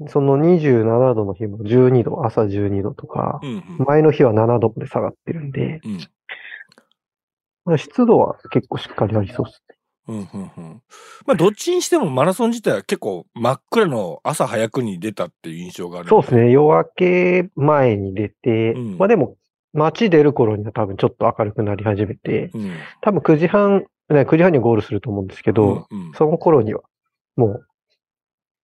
[0.08, 3.86] その27度の日も12度、朝12度とか、うんうん。
[3.86, 5.98] 前の日は7度まで下がってるんで、うん。
[7.64, 9.76] まあ湿度は結構しっかりありそうですね。
[10.08, 10.82] うんうんうん。
[11.26, 16.08] まあ、どっちにしてもマラソン自体は結構真っ暗の朝早くに出たっていう印象がある。
[16.08, 16.34] そうです。
[16.34, 16.50] ね。
[16.50, 19.36] 夜明け前に出て、うんまあでも、
[19.72, 22.72] 街出る頃には多分ちょっと明るくなり始めて、うん。
[23.00, 26.82] 多分9時半、ね、9時半にゴールすると思うんですけど、うんうんその頃には、
[27.36, 27.66] もう、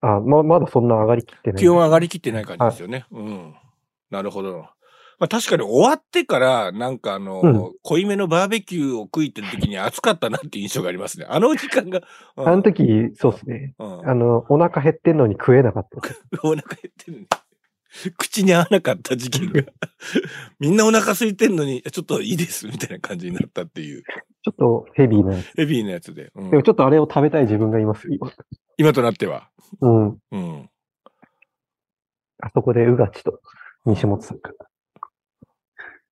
[0.01, 1.61] あ、ま、まだそんな上がりきってない。
[1.61, 3.07] 気温上がりきってない感じですよね。
[3.11, 3.55] うん。
[4.11, 4.67] なるほど。
[5.19, 11.27] まあ確かに終わってから、なんかあの、うん濃いめのバーベキューを食いてる時に暑かったなっていう印象がありますね。
[11.29, 12.03] あの時間が。
[12.37, 12.85] うんあの時、
[13.17, 13.75] そうですね。
[13.79, 15.99] うんあの、お腹減ってんのに食えなかった。
[16.47, 17.27] お腹減ってるのに。
[18.19, 19.63] 口に合わなかった時期が。
[20.61, 25.53] みんなお腹空いてんのに、ちょっといいです、みたいな感じになったっていう、ちょっとヘビーなやつ。
[25.57, 26.31] ヘビーなやつで。
[26.35, 28.33] うんでもちょっとあれを食べたい自分がいますよ、今。
[28.77, 29.51] 今となっては。
[29.81, 30.19] うん。
[30.31, 30.71] うん。
[32.41, 33.41] あそこでうがちと
[33.85, 34.53] 西本さんが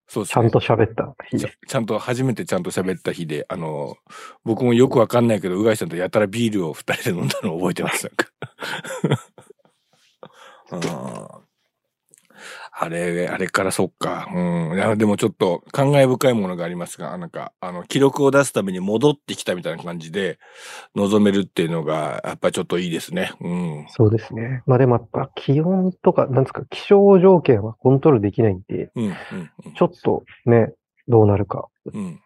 [0.09, 0.43] そうですね。
[0.43, 1.39] ちゃんと喋った日。
[1.39, 3.97] ちゃちゃんと初めてちゃんと喋った日で、あの、
[4.45, 8.11] 僕もよくわかんないけど、うがいさんとやたらビールを二人で飲んだのを覚えてます。
[10.71, 11.45] なんか うん
[12.79, 14.29] あれ、あれからそっか。
[14.35, 14.75] うん。
[14.75, 20.39] いや、でもちょっと感慨深いものがありますが、なんか、あの、記録を出すために戻ってきたみたいな感じで、
[20.95, 23.33] 臨めるっていうのが、やっぱりちょっといいですね。
[23.41, 23.87] うん。
[23.89, 24.62] そうですね。
[24.67, 29.05] まあでもやっぱ気温とか、なんですか、気象条件はコントロールできないんで、うん。
[29.05, 29.15] うん。
[29.75, 30.71] ちょっとね、
[31.09, 31.69] どうなるか。
[31.95, 32.21] うん。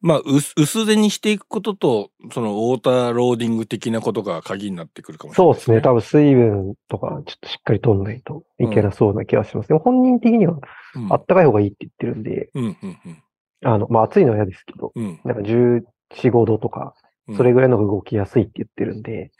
[0.00, 5.80] まあ、薄薄手にしていくことと、その、ウォーターローディング的なことが鍵になってくるかもしれないそうですね。
[5.82, 9.68] 多分水分とかちょっとしっかり取んないといけなそうな気がします。
[9.68, 10.54] でも本人的には
[10.94, 13.22] うんあったかい方がいいって言ってるんで、うん、うん、うん。
[13.64, 15.20] あの、まあ暑いのは嫌ですけど、うん。
[15.24, 19.30] なんか14、5度とか、うんそれぐらいの動きやすいって言ってるんで、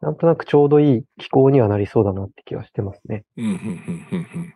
[0.00, 3.24] なんとなくちょうどいい気候にはなりそうだなって気はしてますね。
[3.36, 4.54] うん、うん、うん、うんうん。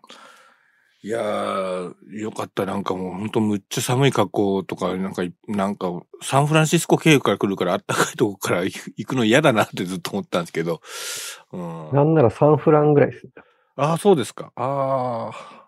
[1.05, 2.65] いやー、よかった。
[2.65, 5.91] なんかもう本当むっちゃ寒い格好とか、なんか、なんか、
[6.23, 10.81] サンフランシスコ経由から来るから、あったかいとこから行く行くの嫌だなってずっと思ったんですけど。
[11.53, 11.91] うん。
[11.93, 13.29] なんならサンフランぐらいです。
[13.77, 14.51] ああ、そうですか。
[14.57, 15.67] ああ。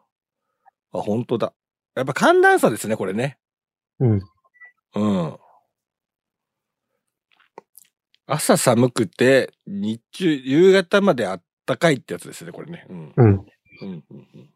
[0.98, 1.52] あ、本当だ。
[1.94, 3.36] やっぱ寒暖差ですね、これね。
[4.00, 4.22] うん。
[4.94, 5.36] うん。
[8.26, 12.86] 朝寒くて、日中、夕方まであったかいってやつですね、これね。
[12.88, 13.12] うん。
[13.14, 13.26] うん。
[13.26, 13.46] うん
[13.82, 14.55] うんうん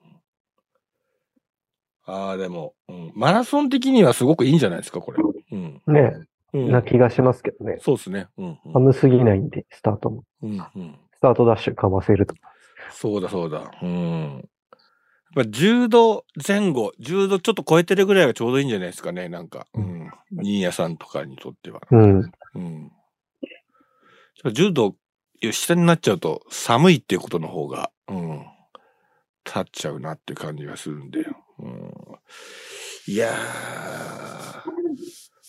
[2.07, 5.19] ああ、でも、うん、マラソン的にはすごくいいんじゃないですか、これ。
[5.53, 5.83] うん。
[5.87, 6.13] ね
[6.53, 7.79] うん、な気がしますけどね。
[7.81, 8.27] そうですね。
[8.37, 10.25] うん、うん寒すぎないんで、スタートも。
[10.43, 10.99] うんうん。
[11.15, 12.35] スタートダッシュかませると。
[12.93, 13.71] そうだそうだ。
[13.83, 14.49] うん。
[15.37, 19.67] やっぱ10度前後、10度ちょっと超えてるぐらいがちょうどいいんじゃないですかね、なんか。
[19.75, 20.11] うん。
[20.43, 21.81] 新谷さんとかにとっては。
[21.91, 22.33] うん。
[22.55, 22.93] うん。
[24.45, 24.97] 10度
[25.53, 28.47] 下になっちゃうと寒いっていうことの方が、うん。
[29.45, 31.27] 立っちゃうなっていう感じがするんで。
[31.63, 31.93] うん。
[33.07, 33.31] いや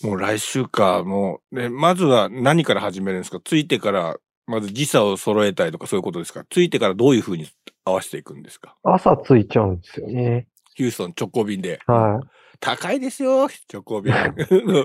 [0.02, 0.06] ー。
[0.06, 3.38] もう来週か、もう、ね、まずは何から始めるんですか？
[3.44, 6.44] ついてから、まず時差を揃えたりとかそういうことですか？
[6.50, 7.46] ついてからどういう風に
[7.84, 8.76] 合わせていくんですか？
[8.82, 10.48] 朝ついちゃうんですよね。
[10.74, 11.80] ヒューストン直行便で。
[11.86, 12.26] はい。
[12.58, 14.14] 高いですよ、直行便。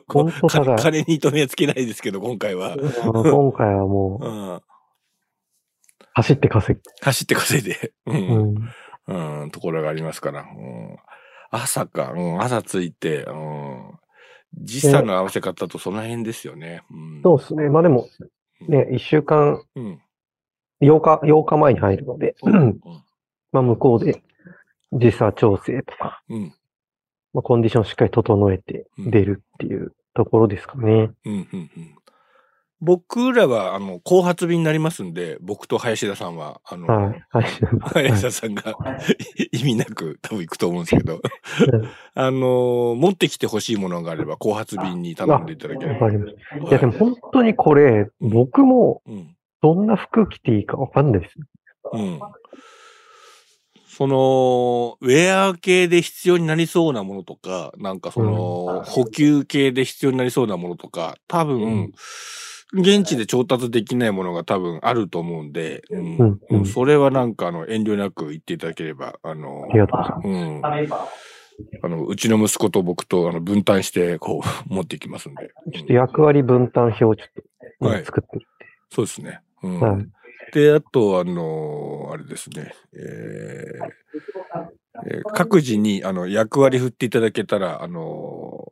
[0.07, 2.75] ほんと高い金に糸目はつけないですけど、今回は。
[3.03, 4.61] 今回はもう、 うん。
[6.13, 8.17] 走って稼走って稼いで、うぐ。
[8.17, 8.55] ん、うん。
[9.07, 10.41] うん、ところがありますから。
[10.41, 10.97] うん、
[11.49, 13.91] 朝か、うん、朝着いて、うん、
[14.53, 16.83] 時差の合わせ方とその辺ですよね。
[16.91, 17.69] うん、そうですね。
[17.69, 18.07] まあでも、
[18.67, 20.01] ね、一週間、うん。
[20.81, 22.79] 8日、8日前に入るので、うん。
[23.51, 24.21] まあ向こうで
[24.93, 26.53] 時差調整とか、うん。
[27.33, 31.11] まあコンディションしっかり整えて出るっていうところですかね。
[31.25, 31.33] うん。
[31.33, 31.47] うん。
[31.53, 31.95] うん。
[32.79, 37.25] 僕らは、あの、後発便になりますんで、僕と林田さんは、あの、はい。
[37.29, 37.45] はい。
[37.93, 38.75] 林田さんが
[39.51, 41.21] 意味なく多分行くと思うんですけど、うん
[42.13, 46.05] あの、持ってきてほしいものがあれば、後発便に頼んでいただければ。
[46.05, 46.57] わかりました。
[46.57, 49.33] いやでも本当にこれ、僕もうん。
[49.61, 51.35] どんな服着ていいかわかんないです。
[51.93, 52.19] うん。
[53.87, 61.91] その、ウェア系で必要になりそうなものとか、なんかその、補給系で必要になりそうなものとか、多分、
[62.73, 71.07] 現地で調達できないものが多分あると思うんで、うんうんうんそれはなんかあの、遠慮なく言っていただければ、あのあ、りがとうございます。
[71.81, 71.93] うん。
[71.93, 75.49] あの、うちの息子と僕とあの分担して、こう、持っていきますんで。
[75.73, 77.43] ちょっと役割分担表をちょっと
[77.79, 78.45] 今はい作ってる
[78.89, 79.41] そうですね。
[79.63, 79.79] うん。
[79.79, 80.07] はい
[80.53, 82.73] で、あと、あの、あれですね。
[82.93, 84.07] えー
[85.09, 88.71] えー各自に、あの、役割振っていただけたら、あの、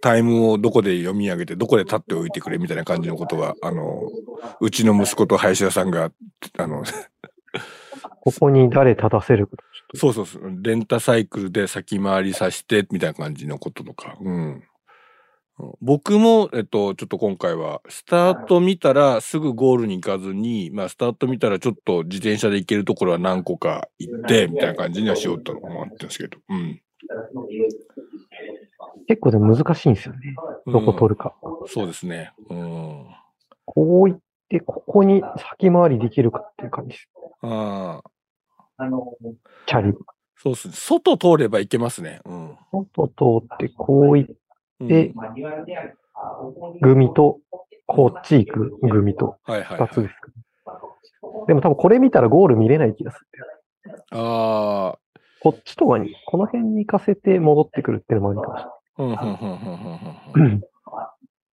[0.00, 4.02] タイムをどこで読み上げて、どこで立っておいてくれみたいな感じのことは、あの、
[4.60, 6.10] うちの息子と林田さんが、
[6.58, 6.82] あの、
[8.20, 9.56] ここに誰立たせるか。
[9.94, 14.16] そうそうそう、レンタサイクルで先回りさせて、みたいな感じのこととか。
[14.20, 14.34] うん。
[14.34, 14.64] うん
[15.80, 26.38] 僕も、えっと、ちょっと今回は、スタート見たらすぐゴールに行かずに、まあ、スタート見たらちょっと自転車で行けるところは何個か行って、みたいな感じにはしようと思ってるんですけど。
[26.48, 26.80] うん。
[29.10, 30.36] 結構でも難しいんですよね。
[30.66, 31.34] どこ取るか。
[31.66, 32.32] そうですね。
[32.48, 33.06] うん。
[33.64, 37.08] こう行って、ここに先回りできるかっていう感じです。
[37.42, 38.02] あ
[38.76, 38.84] あ、
[39.66, 39.94] チャリ。
[40.36, 40.74] そうですね。
[40.74, 42.20] 外通れば行けますね。
[42.24, 42.56] うん。
[42.70, 43.14] 外通
[43.52, 44.34] って、こう行っ
[44.78, 45.12] うんで
[46.80, 47.40] 組と、
[47.86, 49.38] こっち行く組と。
[49.44, 50.30] 二つですか、
[51.48, 53.92] でも多分これ見たらゴール見れない気がする。
[54.12, 54.98] ああ、
[55.42, 58.60] こっちとかに、この辺に行かせて戻ってくるっていうのもありかもし。
[58.60, 58.79] れない。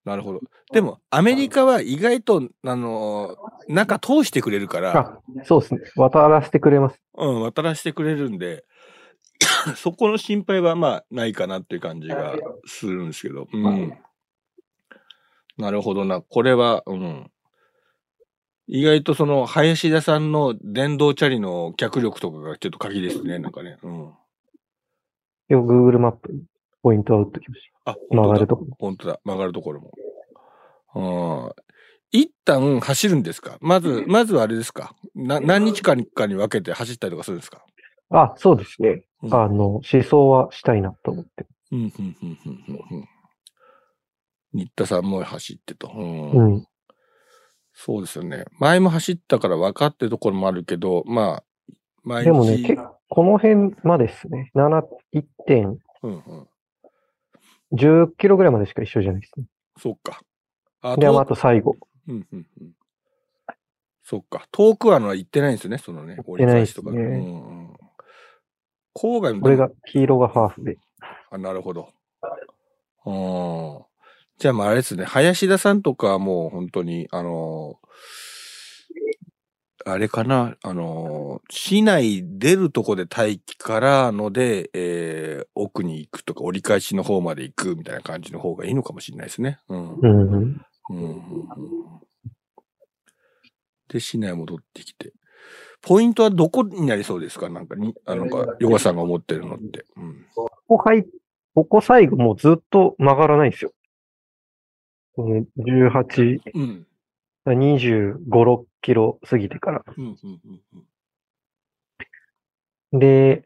[0.06, 0.40] なるほど。
[0.72, 3.36] でも、アメリカは意外と、あのー
[3.68, 5.82] 中通してくれるから、あ、そうですね。
[5.98, 7.02] 渡らせてくれます。
[7.18, 8.64] うん、渡らせてくれるんで、
[9.76, 13.98] そこの心配はまあないかなっていう感じがするんですけど、うん。
[15.58, 16.22] なるほどな。
[16.22, 17.30] これは、うん。
[18.68, 23.78] 意外とその、林田さんの電動チャリの脚力とかがちょっと鍵ですね、なんかね。
[23.84, 24.14] うん。
[25.50, 26.44] よ、Google マップに
[26.88, 28.00] ポイントを打っときましあ、た。
[28.16, 28.66] 曲がるととこ。
[28.80, 29.20] 本当だ。
[29.26, 29.92] 曲がるところも。
[30.96, 31.54] うん。
[32.12, 33.58] 一旦走るんですか？
[33.60, 34.96] まず、まずはあれですか？
[35.14, 37.66] な何日間かに分けて走ったりとかするんですか？
[38.12, 39.04] あ、そうですね。
[39.24, 41.46] うんあの、思想はしたいなと思って。
[41.74, 42.38] うん、うん、うん、
[42.94, 43.08] うん、
[44.54, 45.92] 新田さんも走ってと。
[45.94, 46.66] うんうん。
[47.74, 48.46] そうですよね。
[48.60, 51.44] 前も走ったから分かってるところもあるけど、まあ、
[52.04, 52.26] 毎日。
[52.28, 54.52] でもね、結構、この辺までですね。
[54.56, 54.82] 7、
[55.14, 56.48] 1点、うんうん。
[57.74, 59.46] 10キロぐらいまでしか一緒じゃないですね。
[59.80, 60.22] そっか。
[60.82, 61.76] あで、まあ、と最後。
[62.08, 62.72] うんうんうん。
[64.04, 64.48] そっか。
[64.52, 66.18] 遠くはのは行ってないんですよね、そのね。
[66.26, 66.92] 折り返しとか。
[66.92, 67.74] 行ってないですうんうん。
[68.96, 70.78] 郊外もこれが、黄色がハーフで。
[71.30, 71.90] あ、なるほど。
[73.06, 73.86] うん。
[74.38, 75.04] じゃあ、まあ、あれですね。
[75.04, 77.80] 林田さんとかはもう本当に、あの
[79.90, 89.60] あれかな、あの市内出るとこで待機からので、えー奥に行くとか、折り返しの方まで行くみたいな感じの方がいいのかもしれないですね。
[89.70, 90.00] うん。
[90.00, 90.62] うん
[93.90, 95.14] で、市内戻ってきて。
[95.82, 97.50] ポイントはどこになりそうですか？
[97.50, 98.28] なんかに、あの、
[98.60, 99.86] ヨガさんが思ってるのって。
[99.96, 100.26] うん。
[100.36, 101.06] ここ入っ、
[101.56, 103.72] ここ最後もうずっと曲がらないんですよ。
[105.16, 106.87] この18、うん。
[107.54, 109.84] 25、6キロ過ぎてから。
[109.96, 110.62] うん、うん、うん
[112.92, 113.00] うん。
[113.00, 113.44] で、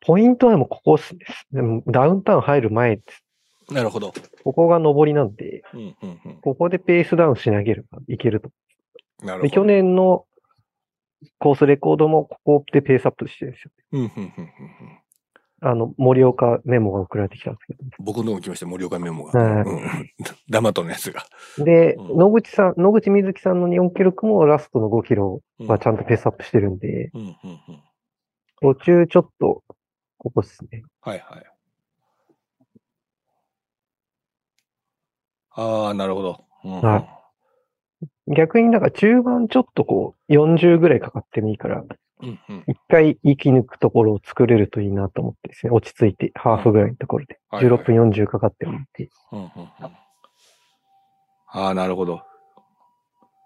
[0.00, 1.14] ポイントはもうここです
[1.52, 1.82] ね。
[1.86, 3.24] ダウンタウン入る前です。
[3.72, 4.12] なるほど。
[4.42, 6.40] ここが上りなんで、うん、うん、うん。
[6.40, 8.50] ここでペースダウンしなければいけると。
[9.20, 9.50] で、なるほど。
[9.52, 10.26] 去年の
[11.38, 13.70] コースレコードもここでペースアップしてるんですよ。
[13.92, 14.32] うん、うん、うん、うんうん。
[15.62, 19.38] あの、森岡メモが送られてきたんですけ僕のとこに来ました、森岡メモが。
[19.38, 20.14] はい。
[20.50, 21.22] ダマトのやつが。
[21.58, 21.64] ど。
[21.64, 27.36] で、うん野口さん、野口みずきさんの日本記録もラストの5キロうんはちゃんとペースアップしてるんで、うん、うん、うん。
[28.60, 29.62] 途中ちょっと、
[30.18, 30.82] ここですね。
[31.02, 31.44] はい、はい。
[35.52, 36.44] ああ、なるほど。
[36.64, 37.20] うん、はい
[38.32, 41.84] 逆になんか中盤ちょっとこう、40ぐらいかかってもいいから、
[42.22, 42.64] うん、うん。
[42.66, 49.96] 一回生き抜くところを作れるといいなと思ってですね、落ち着いて、ハーフぐらいのところで、はいはい16分40かかってもいいんで、うんうんうん
[51.52, 52.22] ああ、なるほど。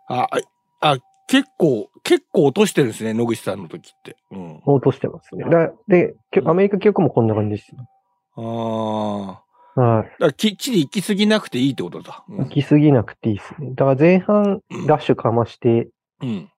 [0.08, 0.38] あ、あ、
[0.80, 4.16] あ結構、結構落としてるんですね、野口さんの時って。
[4.30, 4.62] うん。
[4.66, 5.44] 落としてますね。
[5.48, 7.88] だで、アメリカ記録もこんな感じですよ。
[8.37, 9.80] ああ。
[9.80, 10.16] はい。
[10.20, 12.24] だきっちり行き過ぎなくていいってことだ。
[12.28, 13.70] うん行き過ぎなくていいですね。
[13.70, 15.88] だから前半、ダッシュかまして、
[16.20, 16.50] うん。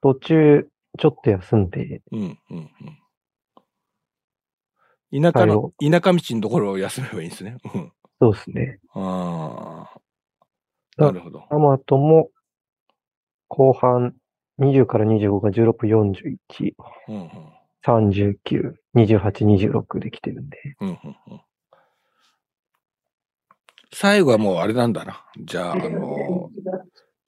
[0.00, 2.38] 途中、ちょっと休んで、うん。
[2.50, 2.70] うん。
[5.12, 5.32] うん。
[5.32, 7.58] 田舎の、田舎道のところを休めばいいんですね。
[7.74, 7.92] うん。
[8.20, 8.80] そうですね。
[8.94, 11.02] ああ。
[11.02, 11.44] なるほど。
[11.50, 12.30] アマトも、
[13.48, 14.14] 後半
[14.58, 16.74] 20から25が16分41、
[17.08, 17.30] うんうん。
[17.84, 20.58] 39、28、26できてるんで。
[20.80, 21.40] うんうんうん。
[23.92, 25.24] 最後はもうあれなんだな。
[25.38, 26.50] じゃあ、あの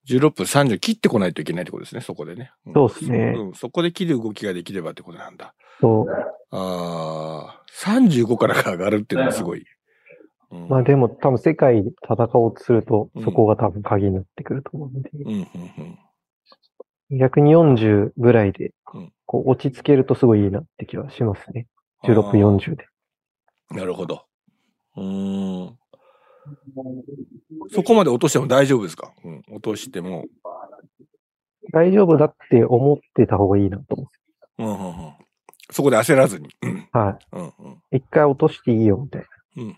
[0.09, 2.51] 16分30切ってこないといけないってことですね、そこでね。
[2.67, 5.53] んそうですねうん、そこで切る動きができればってことなんだ。
[5.79, 6.05] そう。
[6.51, 9.65] ああ、35からが上がるっていうのはすごい。
[10.51, 15.09] うん、まあでも多分世界で戦おうとするとうん、そこが多分鍵になってくると思うんで。
[15.13, 15.47] うん、うん、
[17.11, 17.19] うん。
[17.19, 21.67] 逆に40ぐらいでうん、こう落ち着けるとすごいいいなって気はしますね。
[22.03, 22.87] 16分40で。
[23.71, 24.25] なるほど。
[24.95, 25.78] うーん。
[27.69, 29.13] そこまで落としても大丈夫ですか？
[29.23, 29.43] うん。
[29.51, 30.25] 落としても。
[31.71, 34.11] 大丈夫だって思ってた方がいいなと思
[34.57, 35.13] うん、うん、うん。
[35.71, 36.49] そこで焦らずに。
[36.63, 36.97] うん、う。
[36.97, 37.25] はい。
[37.33, 37.81] うん、うん。
[37.91, 39.63] 一回落としていいよ、みたいな。
[39.63, 39.75] うん、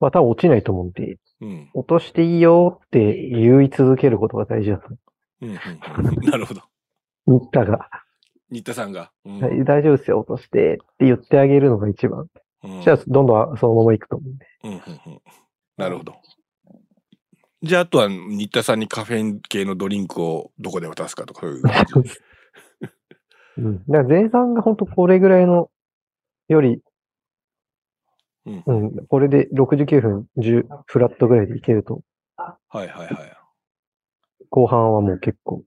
[0.00, 1.48] まあ多分落ちないと思うんで、うん。
[1.48, 4.88] うん、落としていいよって言い続けることが大事だと。
[5.42, 5.58] うん、うん。
[6.30, 6.62] なるほど。
[7.26, 7.88] 新田が、
[8.50, 9.12] 新田さんが。
[9.24, 12.28] うんはい大丈夫ですよ、落としてって言ってあげるのが一番。
[12.64, 14.46] うんじゃあ、どんどんそのまま行くと思うんで。
[14.64, 15.20] うんうんうん
[15.76, 16.14] なるほど。
[17.62, 22.10] じゃあ、あとは、新田さんにカフェイン系のドリンクをどこで渡すかとか、そういう感じ。
[23.58, 23.78] うん。
[23.78, 25.70] だから前半が本当これぐらいの
[26.48, 26.80] より、
[28.46, 32.02] うんうん、これで69分10フラットぐらいでいけると、
[32.36, 33.36] はいはいはい。
[34.50, 35.62] 後半はもう結構、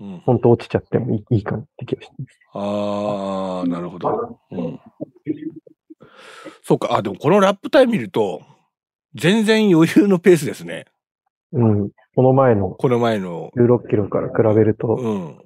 [0.00, 2.38] うん、本当落ちちゃってもいいいいかなって気がしてます。
[2.54, 4.38] ああ、なるほど。
[4.52, 4.80] うん。
[6.62, 8.42] そうか、あ、でもこのラップタイム見ると、
[9.14, 10.86] 全然余裕のペースですね。
[11.52, 11.90] うん。
[12.14, 13.50] この前のこの前の。
[13.56, 15.38] 16キロから比べると、うん。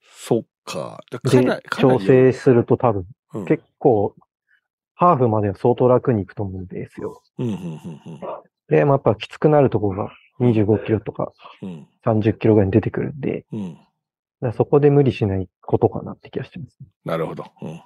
[0.00, 1.00] そっか。
[1.10, 4.14] かでなり、か調整すると多分、うん結構、
[4.94, 7.22] ハーフまでは相当楽にいくと思うんですよ。
[7.38, 8.20] うん、うん、うん、
[8.68, 11.86] で、まあ、やっぱきつくなるところが25キロとかうん。
[12.04, 13.56] 30キロぐらいに出てくるんで、う
[14.48, 14.52] ん。
[14.54, 16.78] そこで無理しないことかなって気がしてます。
[17.04, 17.44] なるほど。
[17.60, 17.82] うん、うん、うん。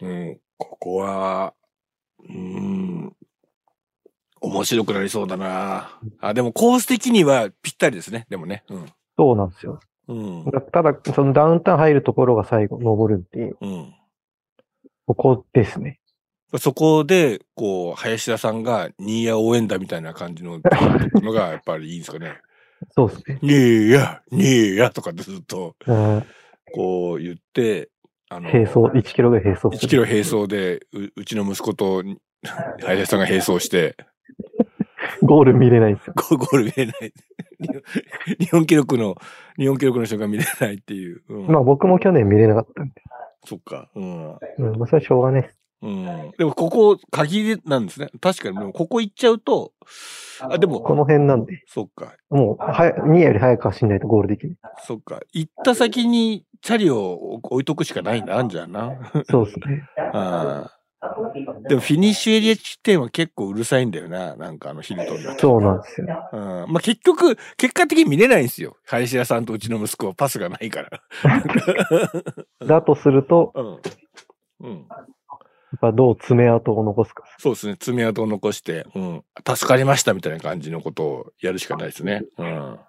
[0.00, 1.54] うん、ここは、
[2.28, 3.12] うん、
[4.40, 5.98] 面白くなりそうだな。
[6.20, 8.26] あ、でもコース的にはぴったりですね。
[8.28, 8.64] でもね。
[8.68, 8.86] うん。
[9.16, 9.80] そうなんですよ。
[10.08, 10.44] うん。
[10.50, 13.94] だただ、そのダウンタウン入るところが最後登るんで、うん。
[15.06, 16.00] ここですね。
[16.58, 20.60] そこで、こう、林田さんが、ニーヤ応援団みたいな感じの、
[21.14, 22.40] のが、やっぱりいいんですかね。
[22.94, 23.38] そうですね。
[23.42, 26.24] ニーヤ、ニーヤとかってずっと、うん
[26.76, 27.90] こう言って、
[28.34, 29.88] あの、並走、1キロぐらい並走す1る。
[29.88, 32.02] キロ並走で、ううちの息子と、
[32.82, 33.96] 林田さんが並走して、
[35.22, 36.14] ゴール見れないんですよ。
[36.16, 37.12] ゴ ゴール見れない。
[38.40, 39.14] 日本記録の、
[39.56, 41.22] 日本記録の人が見れないっていう。
[41.28, 42.94] うん、まあ僕も去年見れなかったんで。
[43.44, 43.90] そっか。
[43.94, 44.32] うん。
[44.32, 45.56] うん、まあそれはしょうがないです。
[45.84, 46.32] うん。
[46.38, 48.08] でも、ここ、限りなんですね。
[48.18, 49.72] 確かに、もうここ行っちゃうと、
[50.40, 52.14] あ、でも、この辺なんで、そっか。
[52.30, 54.56] もう、はや、2より早く走んないとゴールできない。
[54.86, 55.20] そっか。
[55.34, 58.92] 行った先にチャリを置いとくしかないんだ、あんじゃんな。
[59.30, 59.86] そうですね。
[60.14, 60.70] ああ
[61.68, 64.36] でもフィニッシュエリア地点は結構うるさいんだよな。
[64.36, 65.38] なんかあのヒルトンだと。
[65.38, 66.06] そうなんですよ。
[66.32, 66.40] うん。
[66.72, 68.78] まあ、結局、結果的に見れないんですよ。
[68.86, 70.90] 林田さんとうちの息子はパスがないから。
[72.66, 74.68] だとすると、うん。
[74.70, 74.88] うん。
[75.74, 77.24] やっぱどう爪痕を残すか。
[77.38, 77.76] そうですね。
[77.78, 79.24] 爪痕を残して、うん。
[79.46, 82.24] 助かりましたみたいな感じのことをやるしかないですね。
[82.38, 82.80] うん。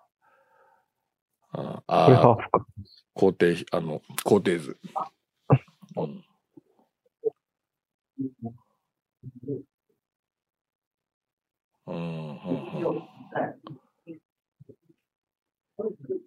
[1.51, 2.65] ああこれハあーフか。
[3.13, 4.77] 工程、あの、工程図。
[5.97, 6.25] うん。
[11.87, 12.37] うん、うん、
[12.85, 13.03] うん。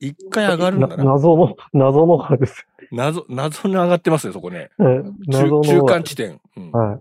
[0.00, 1.04] 一回上がるんだなな。
[1.04, 2.66] 謎の、謎のハです。
[2.92, 4.70] 謎、謎に上がってますね、そこね。
[4.78, 5.62] うん謎中の。
[5.62, 6.40] 中間地点。
[6.56, 6.70] うん。
[6.74, 7.00] あ、はい。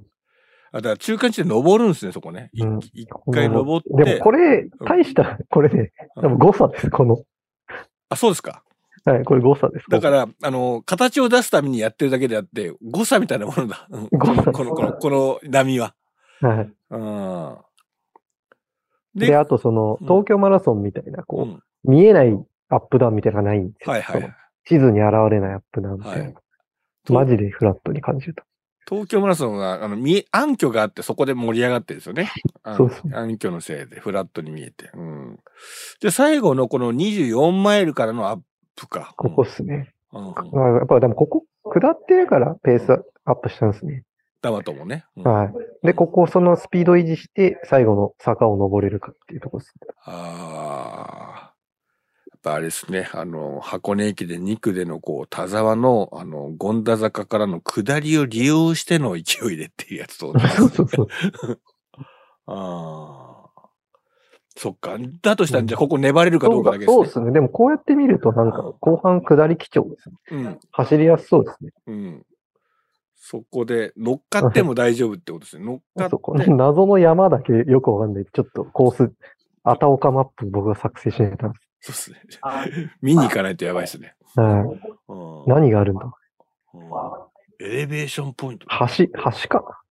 [0.74, 2.50] だから中間地点登るんですね、そこね。
[2.54, 4.04] いうん一回登って。
[4.04, 7.18] でもこれ、大した、これね、うんでも誤差です、この。
[8.10, 8.64] あ、そうですか。
[9.06, 9.86] はい、これ誤差です。
[9.90, 13.88] だから、あの、形を出すためにやってるだけであって、誤差みたいなものだ。
[13.90, 15.96] う ん誤差この、この、この波は。
[16.42, 16.74] はい。
[16.90, 17.58] うん。
[19.16, 22.38] で、あとその、うん東京マラソンみたいな、うこう、ん、見えない
[22.70, 23.94] アップダウンみたいなのがないんですよ。
[23.94, 24.36] はいはい。
[24.68, 26.24] 地図に現れないアップダウンみたいな。
[26.24, 26.36] はい
[27.14, 28.44] マジでフラットに感じると。
[28.90, 32.32] 東京マラソンは、あの、見え、暗渠があって、そこで盛り上がってるんですよね。
[32.78, 34.90] そうそう暗渠のせいで、フラットに見えて。
[34.94, 35.40] うん。
[36.02, 38.40] で、最後のこの24マイルからのアッ
[38.78, 39.14] プか。
[39.18, 39.94] ここっすね。
[40.14, 40.26] うん。
[40.78, 44.04] やっぱでもここ、下ってるからペースアップしたんですね。
[44.42, 45.06] ダマトもね。
[45.18, 45.54] うんはい。
[45.84, 49.88] で、ここそのスピード維持して、最後の坂を登れるかっていうところですね。
[50.06, 51.47] ああ。
[52.48, 53.10] ぱあれですね。
[53.14, 61.08] あの、箱根駅で2区でのこう、田沢の、あの、権田坂からの下りを利用しての勢いでっていうやつと同じそうそうそう。
[62.48, 63.68] ああ。
[64.56, 64.98] そっか。
[65.22, 66.96] だとしたら、じゃあここ粘れるかどうかだけですね。
[66.96, 67.32] そうですね。
[67.32, 70.16] でもこうやって見るとなんか後半下り基調ですね。
[70.32, 70.60] うん。
[70.72, 71.72] 走りやすそうですね。
[71.88, 72.26] うん。
[73.16, 75.66] そこで乗っかっても大丈夫ってことですね。
[75.68, 76.50] 乗っかって。
[76.50, 78.26] 謎の山だけよくわかんない。
[78.26, 79.14] ちょっとコース、
[79.64, 82.22] あたおかマップ僕が作成してたんでそうですね。
[83.02, 84.16] 見に行かないとやばいですね。
[84.26, 84.40] す。
[84.40, 84.64] はい。
[85.08, 86.06] うん何があるんだ？
[86.74, 86.90] うん
[87.60, 88.68] elevation point。
[88.68, 89.82] 橋、橋か？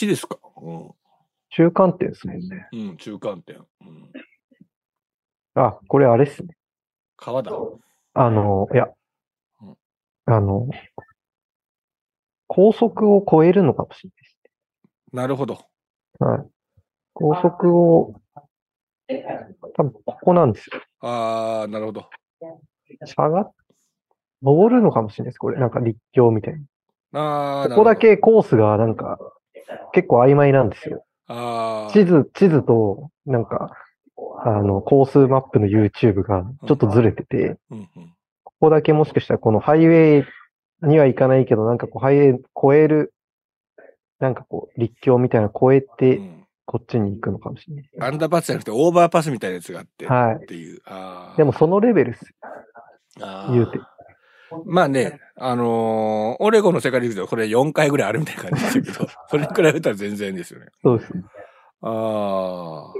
[0.00, 0.38] 橋ですか？
[0.56, 0.94] う
[1.50, 2.68] 中間点ですもんね。
[2.72, 2.76] ん。
[2.90, 3.56] うん、中間点。
[3.82, 4.12] うん。
[5.54, 6.56] あ、これあれっすね。
[7.16, 7.52] 川だ。
[8.14, 8.88] あの、いや
[9.62, 9.76] うん、
[10.26, 10.68] あの、
[12.46, 14.10] 高速を超えるのかもしれ
[15.12, 15.66] なるほど。
[16.20, 16.44] ないです。
[16.44, 16.50] はい。
[17.14, 18.20] 高速を、
[19.76, 20.80] 多分ここなんですよ。
[21.00, 22.08] ああ、なるほど。
[23.04, 23.52] 下がっ、
[24.42, 25.38] 登るのかもしれないです。
[25.38, 26.54] これ、なんか立教みたい
[27.12, 27.20] な。
[27.20, 29.18] ああ、ここだけコースがなんか、
[29.92, 31.04] 結構曖昧なんですよ。
[31.28, 31.92] ああ。
[31.92, 33.72] 地図、地図と、なんか、
[34.44, 38.12] あの、コースマップの YouTube がちょっとずれてて、うんうん。
[38.44, 42.42] ここだけもしかしたらこのハイウェイには行かないけど、なんかこうハイウェイ
[42.74, 43.12] 越える、
[44.18, 47.90] なんかこう、立教みたいなの越えうて、んこっちに行くのかもしれない。
[48.00, 50.06] アンダーパスじゃなくてオーバーパスみたいなやつがあって。
[50.06, 50.82] はいっていう。
[51.36, 52.34] でもそのレベルっす。
[53.50, 53.78] 言うて。
[54.64, 60.66] まあね、あのーオレゴンの世界陸上、これ4回ぐらいあるみたいな感じですけど、 それに比べたら全然ですよね。
[60.82, 61.12] そうです。
[61.82, 62.92] あ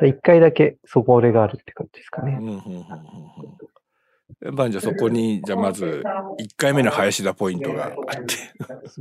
[0.00, 0.06] あ。
[0.06, 2.36] 一回だけそこれがあるって感じですかね。
[2.40, 2.84] うんうんうんうん
[4.40, 6.02] うんやっぱじゃあそこに、じゃあまず、
[6.40, 7.92] 1回目の林田ポイントがあっ
[8.24, 8.34] て、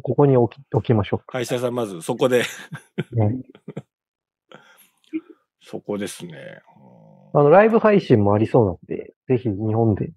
[0.02, 2.48] ここに置き置きましょう林田さんまずそこで、か。
[3.14, 3.38] ね
[5.62, 6.62] そこですね。
[7.34, 10.12] あの、ライブ配信もありそうなんで、ぜひ日本で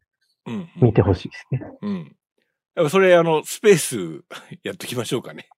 [0.47, 0.71] うん、うん。
[0.77, 1.63] 見てほしいですね。
[1.83, 2.17] うん。
[2.75, 4.25] やっぱそれ、あの、スペース
[4.63, 5.49] やっときましょうかね。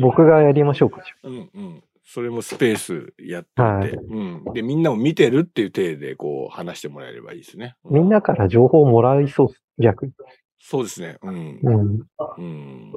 [0.00, 1.02] 僕がやりましょうか。
[1.22, 1.84] うんうん。
[2.12, 4.44] それもスペースやっあてて、うん。
[4.52, 7.74] で、みんなも見てるっていう体で、こう、話してもらえればいいですね。
[7.90, 9.48] みんなから情報をもらいそう。
[9.82, 10.12] 逆に。
[10.60, 11.16] そうですね。
[11.22, 11.58] うん。
[11.62, 12.00] うん。
[12.36, 12.92] うん。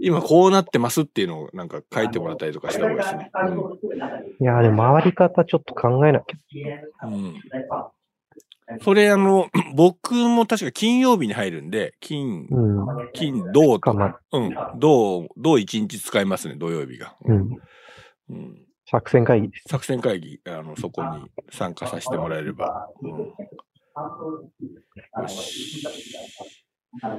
[0.00, 3.30] 今こうなってますっていうのをなんか書いてもらったりとかした方がいいですね。
[4.40, 7.08] いやーでも回り方ちょっと考えなきゃ。
[7.08, 7.14] うん。
[7.14, 7.34] うん。
[8.82, 12.86] それあの、 僕も確か金曜日に入るんで、金、うん。
[13.14, 17.16] 金、土と、かま、うん、土、土一日使いますね、土曜日が。
[17.24, 17.58] うん。
[18.30, 18.64] うん。
[18.90, 19.64] 作戦会議です。
[19.68, 22.88] 作戦会議、あの、そこに参加させてもらえれば。
[23.02, 23.10] うん
[25.20, 25.84] よし。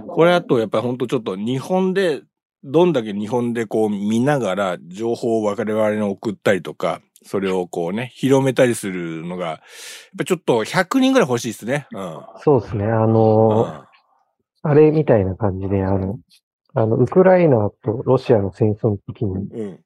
[0.07, 2.22] これあと、やっぱり本当ちょっと日本で、
[2.64, 9.60] どんだけ日本でこう見ながら情報を我々に送ったりとか、それをこうね、広めたりするのが、やっ
[10.18, 11.88] ぱちょっと100人ぐらい欲しいですね。
[11.93, 12.20] うん。
[12.39, 12.86] そうですね。
[12.86, 13.89] あのー
[14.62, 16.20] あれみたいな感じで、あの、
[16.74, 19.80] あの、ウクライナとロシアの戦争の時に、うん。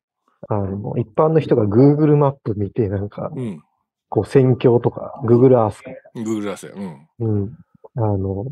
[0.49, 3.61] あの、一般の人が Google マップ見て、なんか、うん。
[4.09, 5.77] こう、戦況とか、Google Earth
[6.15, 6.23] うん。
[6.23, 6.73] Google 出せよ。
[7.19, 7.41] うん。
[7.43, 7.57] うん。
[7.95, 8.45] あの、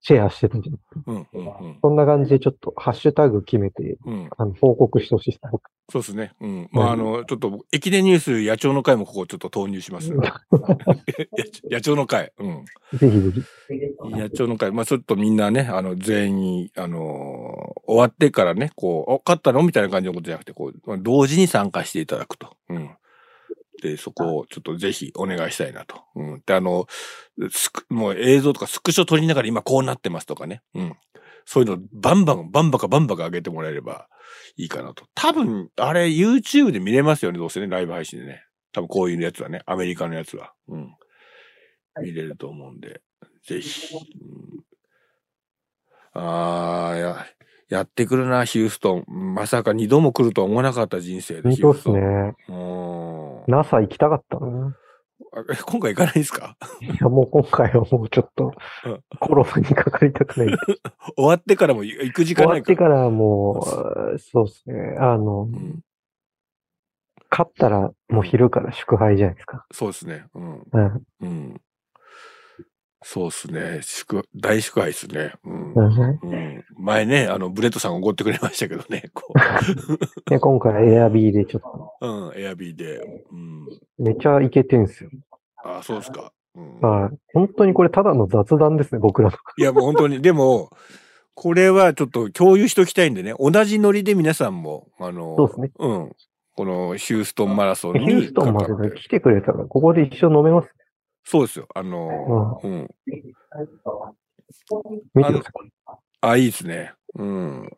[0.00, 0.80] シェアしてたんじゃない？
[1.06, 1.16] うん。
[1.16, 1.78] うん。
[1.82, 4.14] そんな感じでちょっとハッシュタグ決めて、うん。
[4.14, 4.30] うん。
[4.38, 5.40] あの、報告してほしいです。
[5.50, 6.32] 僕そうですね。
[6.40, 6.68] うん。
[6.70, 10.12] まあ、あの、ちょっと、駅伝ニュース野鳥の会もここちょっと投入します。
[11.70, 12.32] 野鳥の会。
[12.38, 12.64] うん。
[12.98, 13.42] ぜひぜひ。
[14.10, 14.70] 野鳥の会。
[14.70, 19.62] まあ、ちょっとみんなね、あの、全員、あのー終わってからね、こう、あ、勝ったの？
[19.62, 22.54] みたいな感じのことじゃなくて、こう、同時に参加していただくと。
[22.68, 22.90] うん。
[23.80, 26.02] で、そこをちょっとぜひお願いしたいなと。
[26.14, 26.42] うん。
[26.44, 26.86] で、あの、
[27.50, 30.62] スクもう映像とかスクショ撮りながら今こうなってますとかね。
[30.74, 30.96] うん。
[31.44, 34.08] そういうのバンバン、バンバカバンバカ上げてもらえれば
[34.56, 35.06] いいかなと。
[35.14, 38.44] 多分、あれ YouTube で見れますよね、どうせね、ライブ配信でね。
[38.72, 40.52] 多分こういうやつはね、アメリカのやつは。
[40.68, 40.94] うん。
[42.02, 43.00] 見れると思うんで、
[43.46, 43.94] ぜひ。
[43.94, 44.62] うん、
[46.12, 47.26] あー、や、
[47.68, 49.34] やってくるな、ヒューストン。
[49.34, 51.54] まさか二度も来るとは思わなかった人生で。
[51.54, 51.94] ヒューストン。
[51.94, 52.34] ね。
[52.48, 53.52] うん。
[53.52, 54.76] NASA 行きたかったな。
[55.66, 56.56] 今回行かないですか？
[56.80, 58.52] いや、もう今回はもうちょっと
[58.86, 60.56] うん、コロナにかかりたくない。
[61.16, 62.72] 終わってからも行く時終間ないか？
[62.84, 62.88] ら。
[62.90, 63.60] わってからも
[64.14, 64.96] う、そうですね。
[64.98, 65.80] あの、うん、
[67.30, 69.66] 勝ったらもう昼から祝杯じゃないですか。
[69.72, 70.24] そうですね。
[70.34, 70.62] うん。
[70.72, 71.02] うん。
[71.20, 71.60] うん。
[73.02, 73.80] そうですね。
[73.82, 75.32] 祝、大祝杯ですね。
[75.44, 75.72] うん。
[75.74, 79.10] うんうん、前ね、あの、ブレットさんおごってくれましたけどね。
[79.14, 79.32] こ
[80.26, 82.06] で 今回エアビーでちょっと、う。
[82.06, 82.98] うん、エアビーで。
[83.30, 83.66] うん。
[83.98, 85.10] めちゃイケてんすよ。
[85.64, 86.32] あ、そうですか。
[86.56, 86.80] うん。
[86.80, 87.16] はい。
[87.34, 89.36] 本当にこれただの雑談ですね、僕らの。
[89.56, 90.70] いや、もう本当に、でも、
[91.34, 95.70] これはちょっと共有しときたいんでね、同じノリで皆さんも、あの、そうですね。
[95.78, 96.12] うん。
[96.56, 100.74] このヒューストンマラソンにヒューストンまで来てくれたら、ここで一緒に飲めます。
[101.30, 101.68] そうですよ。
[101.74, 102.88] あの、うん。
[103.04, 103.36] 見てく
[105.14, 105.70] ださい。
[106.22, 106.94] あ、いいですね。
[107.16, 107.76] うん。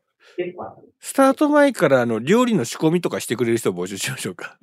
[1.00, 4.56] スタート前からあの料理の仕込みとかしてくれる人を募集しましょうか。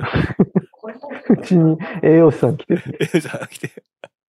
[1.29, 2.97] うちに栄養士さん来てる。
[3.13, 3.83] え、じゃあ来て。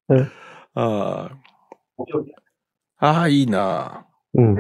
[0.08, 0.32] うん
[0.74, 1.30] あ
[2.98, 3.06] あ。
[3.06, 4.08] ああ、いいな。
[4.34, 4.58] うん。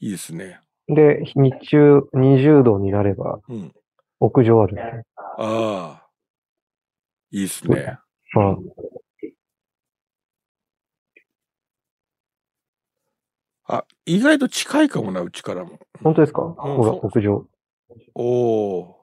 [0.00, 0.60] いいですね。
[0.86, 3.72] で、日中20度になればうん。
[4.20, 5.06] 屋上ある。
[5.16, 6.06] ああ。
[7.30, 7.98] いいですね。
[8.36, 8.54] ま
[13.68, 15.78] あ、あ、意外と近いかもな、うちからも。
[16.02, 16.42] 本当ですか？
[16.42, 17.46] ほら、屋上。
[18.14, 19.00] おお。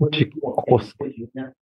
[0.00, 0.94] うち、ここっす。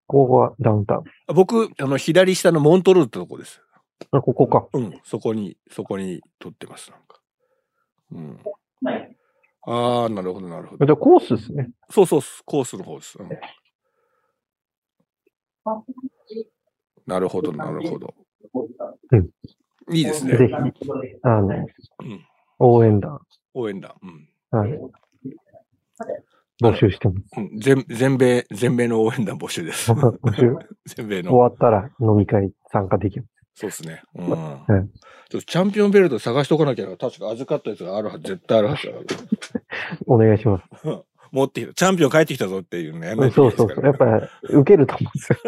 [0.07, 1.05] ここがダウンタウン。
[1.29, 3.63] あ僕、あの、左下のモントルーってとこです。
[4.11, 4.69] あ、ここか。
[4.75, 7.23] うん、そこに、そこに撮ってます、なんか。
[8.13, 8.39] うん。
[9.63, 10.85] ああ、なるほど、なるほど。
[10.85, 11.71] じゃあコースですね。
[11.91, 13.17] そうそう、コースの方です。
[13.19, 13.29] うん、
[17.07, 18.15] なるほど、なるほど。
[19.13, 19.31] うん
[19.93, 20.49] いいですぜね。
[20.49, 20.55] ひ、
[21.23, 21.67] あの、うん。
[22.59, 23.21] 応援団、
[23.55, 23.93] 応援団。
[24.03, 24.29] うん。
[24.51, 24.79] はい。
[26.63, 27.27] 募集してます。
[27.37, 29.93] うん、全全米、全米の応援団募集です。
[29.93, 30.57] 募集？
[30.97, 31.35] 全米の。
[31.35, 33.27] 終わったら飲み会参加できる。
[33.55, 34.03] そうですね。
[34.15, 34.25] うん。
[34.25, 36.97] いちょっとチャンピオンベルト探しとかなきゃな。
[36.97, 39.07] 確か預かったやつがあるはず、絶対あるはずだから。
[40.07, 40.65] お願いします。
[41.33, 41.75] 持ってきた。
[41.75, 43.15] チャンピオン帰ってきたぞっていうね。
[43.17, 43.85] そうそうそう。
[43.85, 44.11] やっぱり、
[44.49, 45.39] 受けると思うんですよ。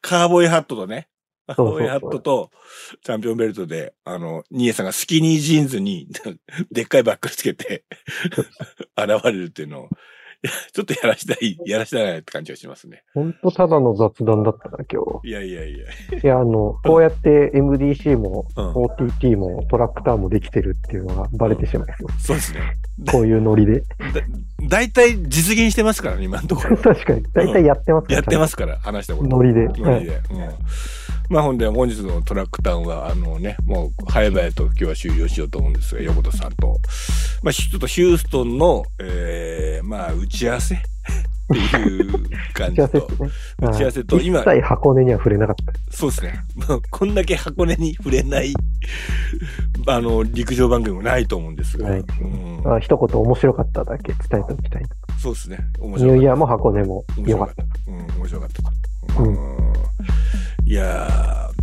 [0.00, 1.08] カーボーイハットとね。
[1.46, 2.50] カーボーイハットと、
[3.02, 6.08] チャンピオンベルトで、あの、ニエさんがスキニージーンズに、
[6.70, 7.84] でっかいバッグつけて、
[8.96, 9.88] 現れるっていうのを、
[10.72, 13.02] ちょっとやらしたい、やらしたいなって感じがしますね。
[13.14, 15.86] ほんとただの雑談だったな、今いやいやいや。
[16.20, 16.24] 日。
[16.24, 22.08] いや、あの、こうやって MDC もうん OTT もトラクターもできてるっていうのがバレてしまいそう。
[22.20, 22.60] そうですね。
[23.10, 23.80] こういうノリで。
[23.80, 23.86] だ、
[24.68, 26.76] だいたい実現してますからね、今のところ。
[26.78, 27.22] 確かに。
[27.32, 29.28] だいたいやってますやってますすから、話したこと。
[29.28, 29.66] ノリで。
[29.66, 29.80] はい。
[29.80, 30.20] ノリで。
[30.30, 30.48] うん。
[31.30, 36.76] まあほんで、本日のトラックタウンは、あのね、もう、早々と今日は終了しようと思うんですが、横田さんと、
[37.44, 40.76] まあ、ちょっとヒューストンの、えー、まあ、打ち合わせ？
[41.44, 42.10] っていう
[42.54, 43.06] 感じと
[43.60, 45.94] 打ち合わせと、今一、切箱根には触れなかった。
[45.94, 46.40] そうですね。
[46.66, 48.54] もうこんだけ箱根に触れない、
[49.86, 52.02] あの、陸上番組もないと思うんですが、はいう
[52.66, 54.82] ん、あ一言面白かっただけ伝えておきたい。
[55.18, 55.58] そうですね。
[55.78, 57.04] 面ニ白かったューイヤーも箱根も。
[57.26, 59.22] 良かったうん、面白かった。
[59.22, 59.36] ううんん。
[60.64, 61.53] いやー、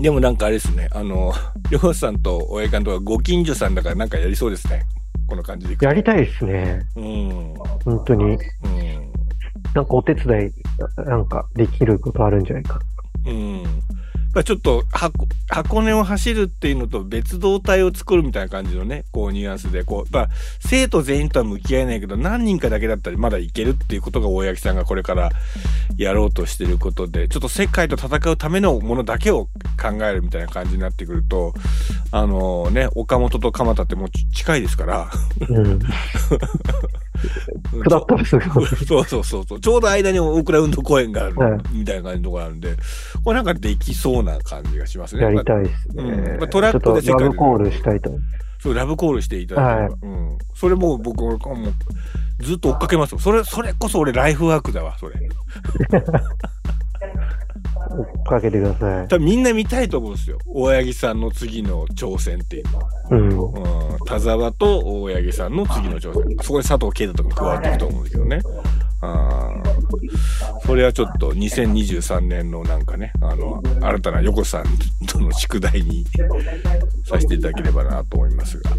[0.00, 1.32] でもなんかあれですね、あの、
[1.70, 4.82] りょうさんと大江監督はご近所さんだからなんかやりそうですね。
[5.26, 6.80] この感じでやりたいですね。
[6.96, 7.54] うん。
[7.84, 8.24] 本当に。
[8.24, 8.38] うん。
[9.74, 12.80] なんかお手伝い、なんかできることあるんじゃないか。
[13.26, 13.62] うん。
[14.34, 20.28] まあちょっと箱箱根を走るっていうのと別動隊を作るみたいな感じのねこうニュアンスでこう、まあ、
[20.60, 25.30] 生徒全員とは向き合えないけど何人かだけだったらまだいけるっていうことが大八木さんがこれから
[25.96, 29.46] やろうとしてることでちょっと世界と戦うためのものだけを
[29.80, 31.52] 考えるみたいな感じになってくると
[32.12, 35.10] あのね岡本と鎌田ってもうち近いですから。
[35.48, 35.80] うん。
[37.88, 38.44] 下ったらすぐ。
[38.44, 39.60] そうそうそうそう。
[39.60, 42.76] ちょうど間に大倉運動公園がある、はいみたいな感じのところあるんで、
[43.24, 45.22] これなんかできそうな感じがしますね。
[45.22, 46.02] やりたいですね。
[46.02, 48.10] うんまあトラックで世界でラブコールしたいと。
[48.60, 49.96] そう、ラブコールしていただければ。
[50.02, 50.38] うん。
[50.54, 51.38] それもう僕もう
[52.42, 53.18] ずっと追っかけますよ。
[53.18, 55.14] それ、それこそ俺ライフワークだわ、それ。
[57.90, 59.08] 追っかけてください。
[59.08, 60.38] 多分みんな見たいと思うんですよ。
[60.46, 62.88] 大八木さんの次の挑戦っていうのは。
[63.10, 63.28] うん。
[63.92, 63.98] うん。
[64.06, 66.36] 田沢と大八木さんの次の挑戦。
[66.42, 68.40] そこに佐藤圭太とか加わっていくと思うんですけどね。
[69.02, 69.70] あー
[70.66, 74.64] それはちょっと2023年のなんかね、あの、新たな横さん
[75.06, 76.04] との宿題に
[77.10, 78.70] させていただければなと思いますが。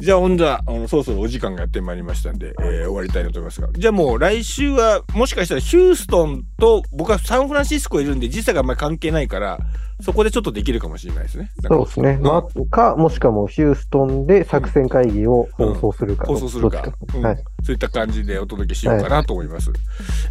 [0.00, 3.68] じゃあ、ほんじゃあ、あの、そろそろお時間がやってまいりましたんで、えー終わりたいなと思いますが。
[3.72, 9.58] じゃあもう来週は、もしかしたらヒューストンと、僕はサンフランシスコいるんで、時差があんまり関係ないから、
[10.02, 11.50] そこでちょっとできるかもしれないですね。
[11.62, 12.18] そうですね。
[12.20, 16.26] まあ、か、もしくはもうヒューストンで作戦会議を放送するか。
[16.26, 17.36] 放送するかどっちうんはい。
[17.62, 19.70] そういった感じでお届けしようかなと思います。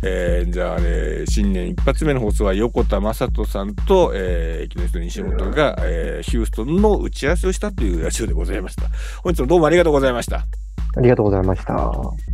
[0.04, 8.84] えーじゃあ、ね、新年一発目の放送は横田正人さんと、えー、木下西本が、えーヒューストンの打ち合わせをしたというラジオでございました。
[9.24, 10.46] 本日もどうもありがとうございました。
[10.96, 12.33] ありがとうございました。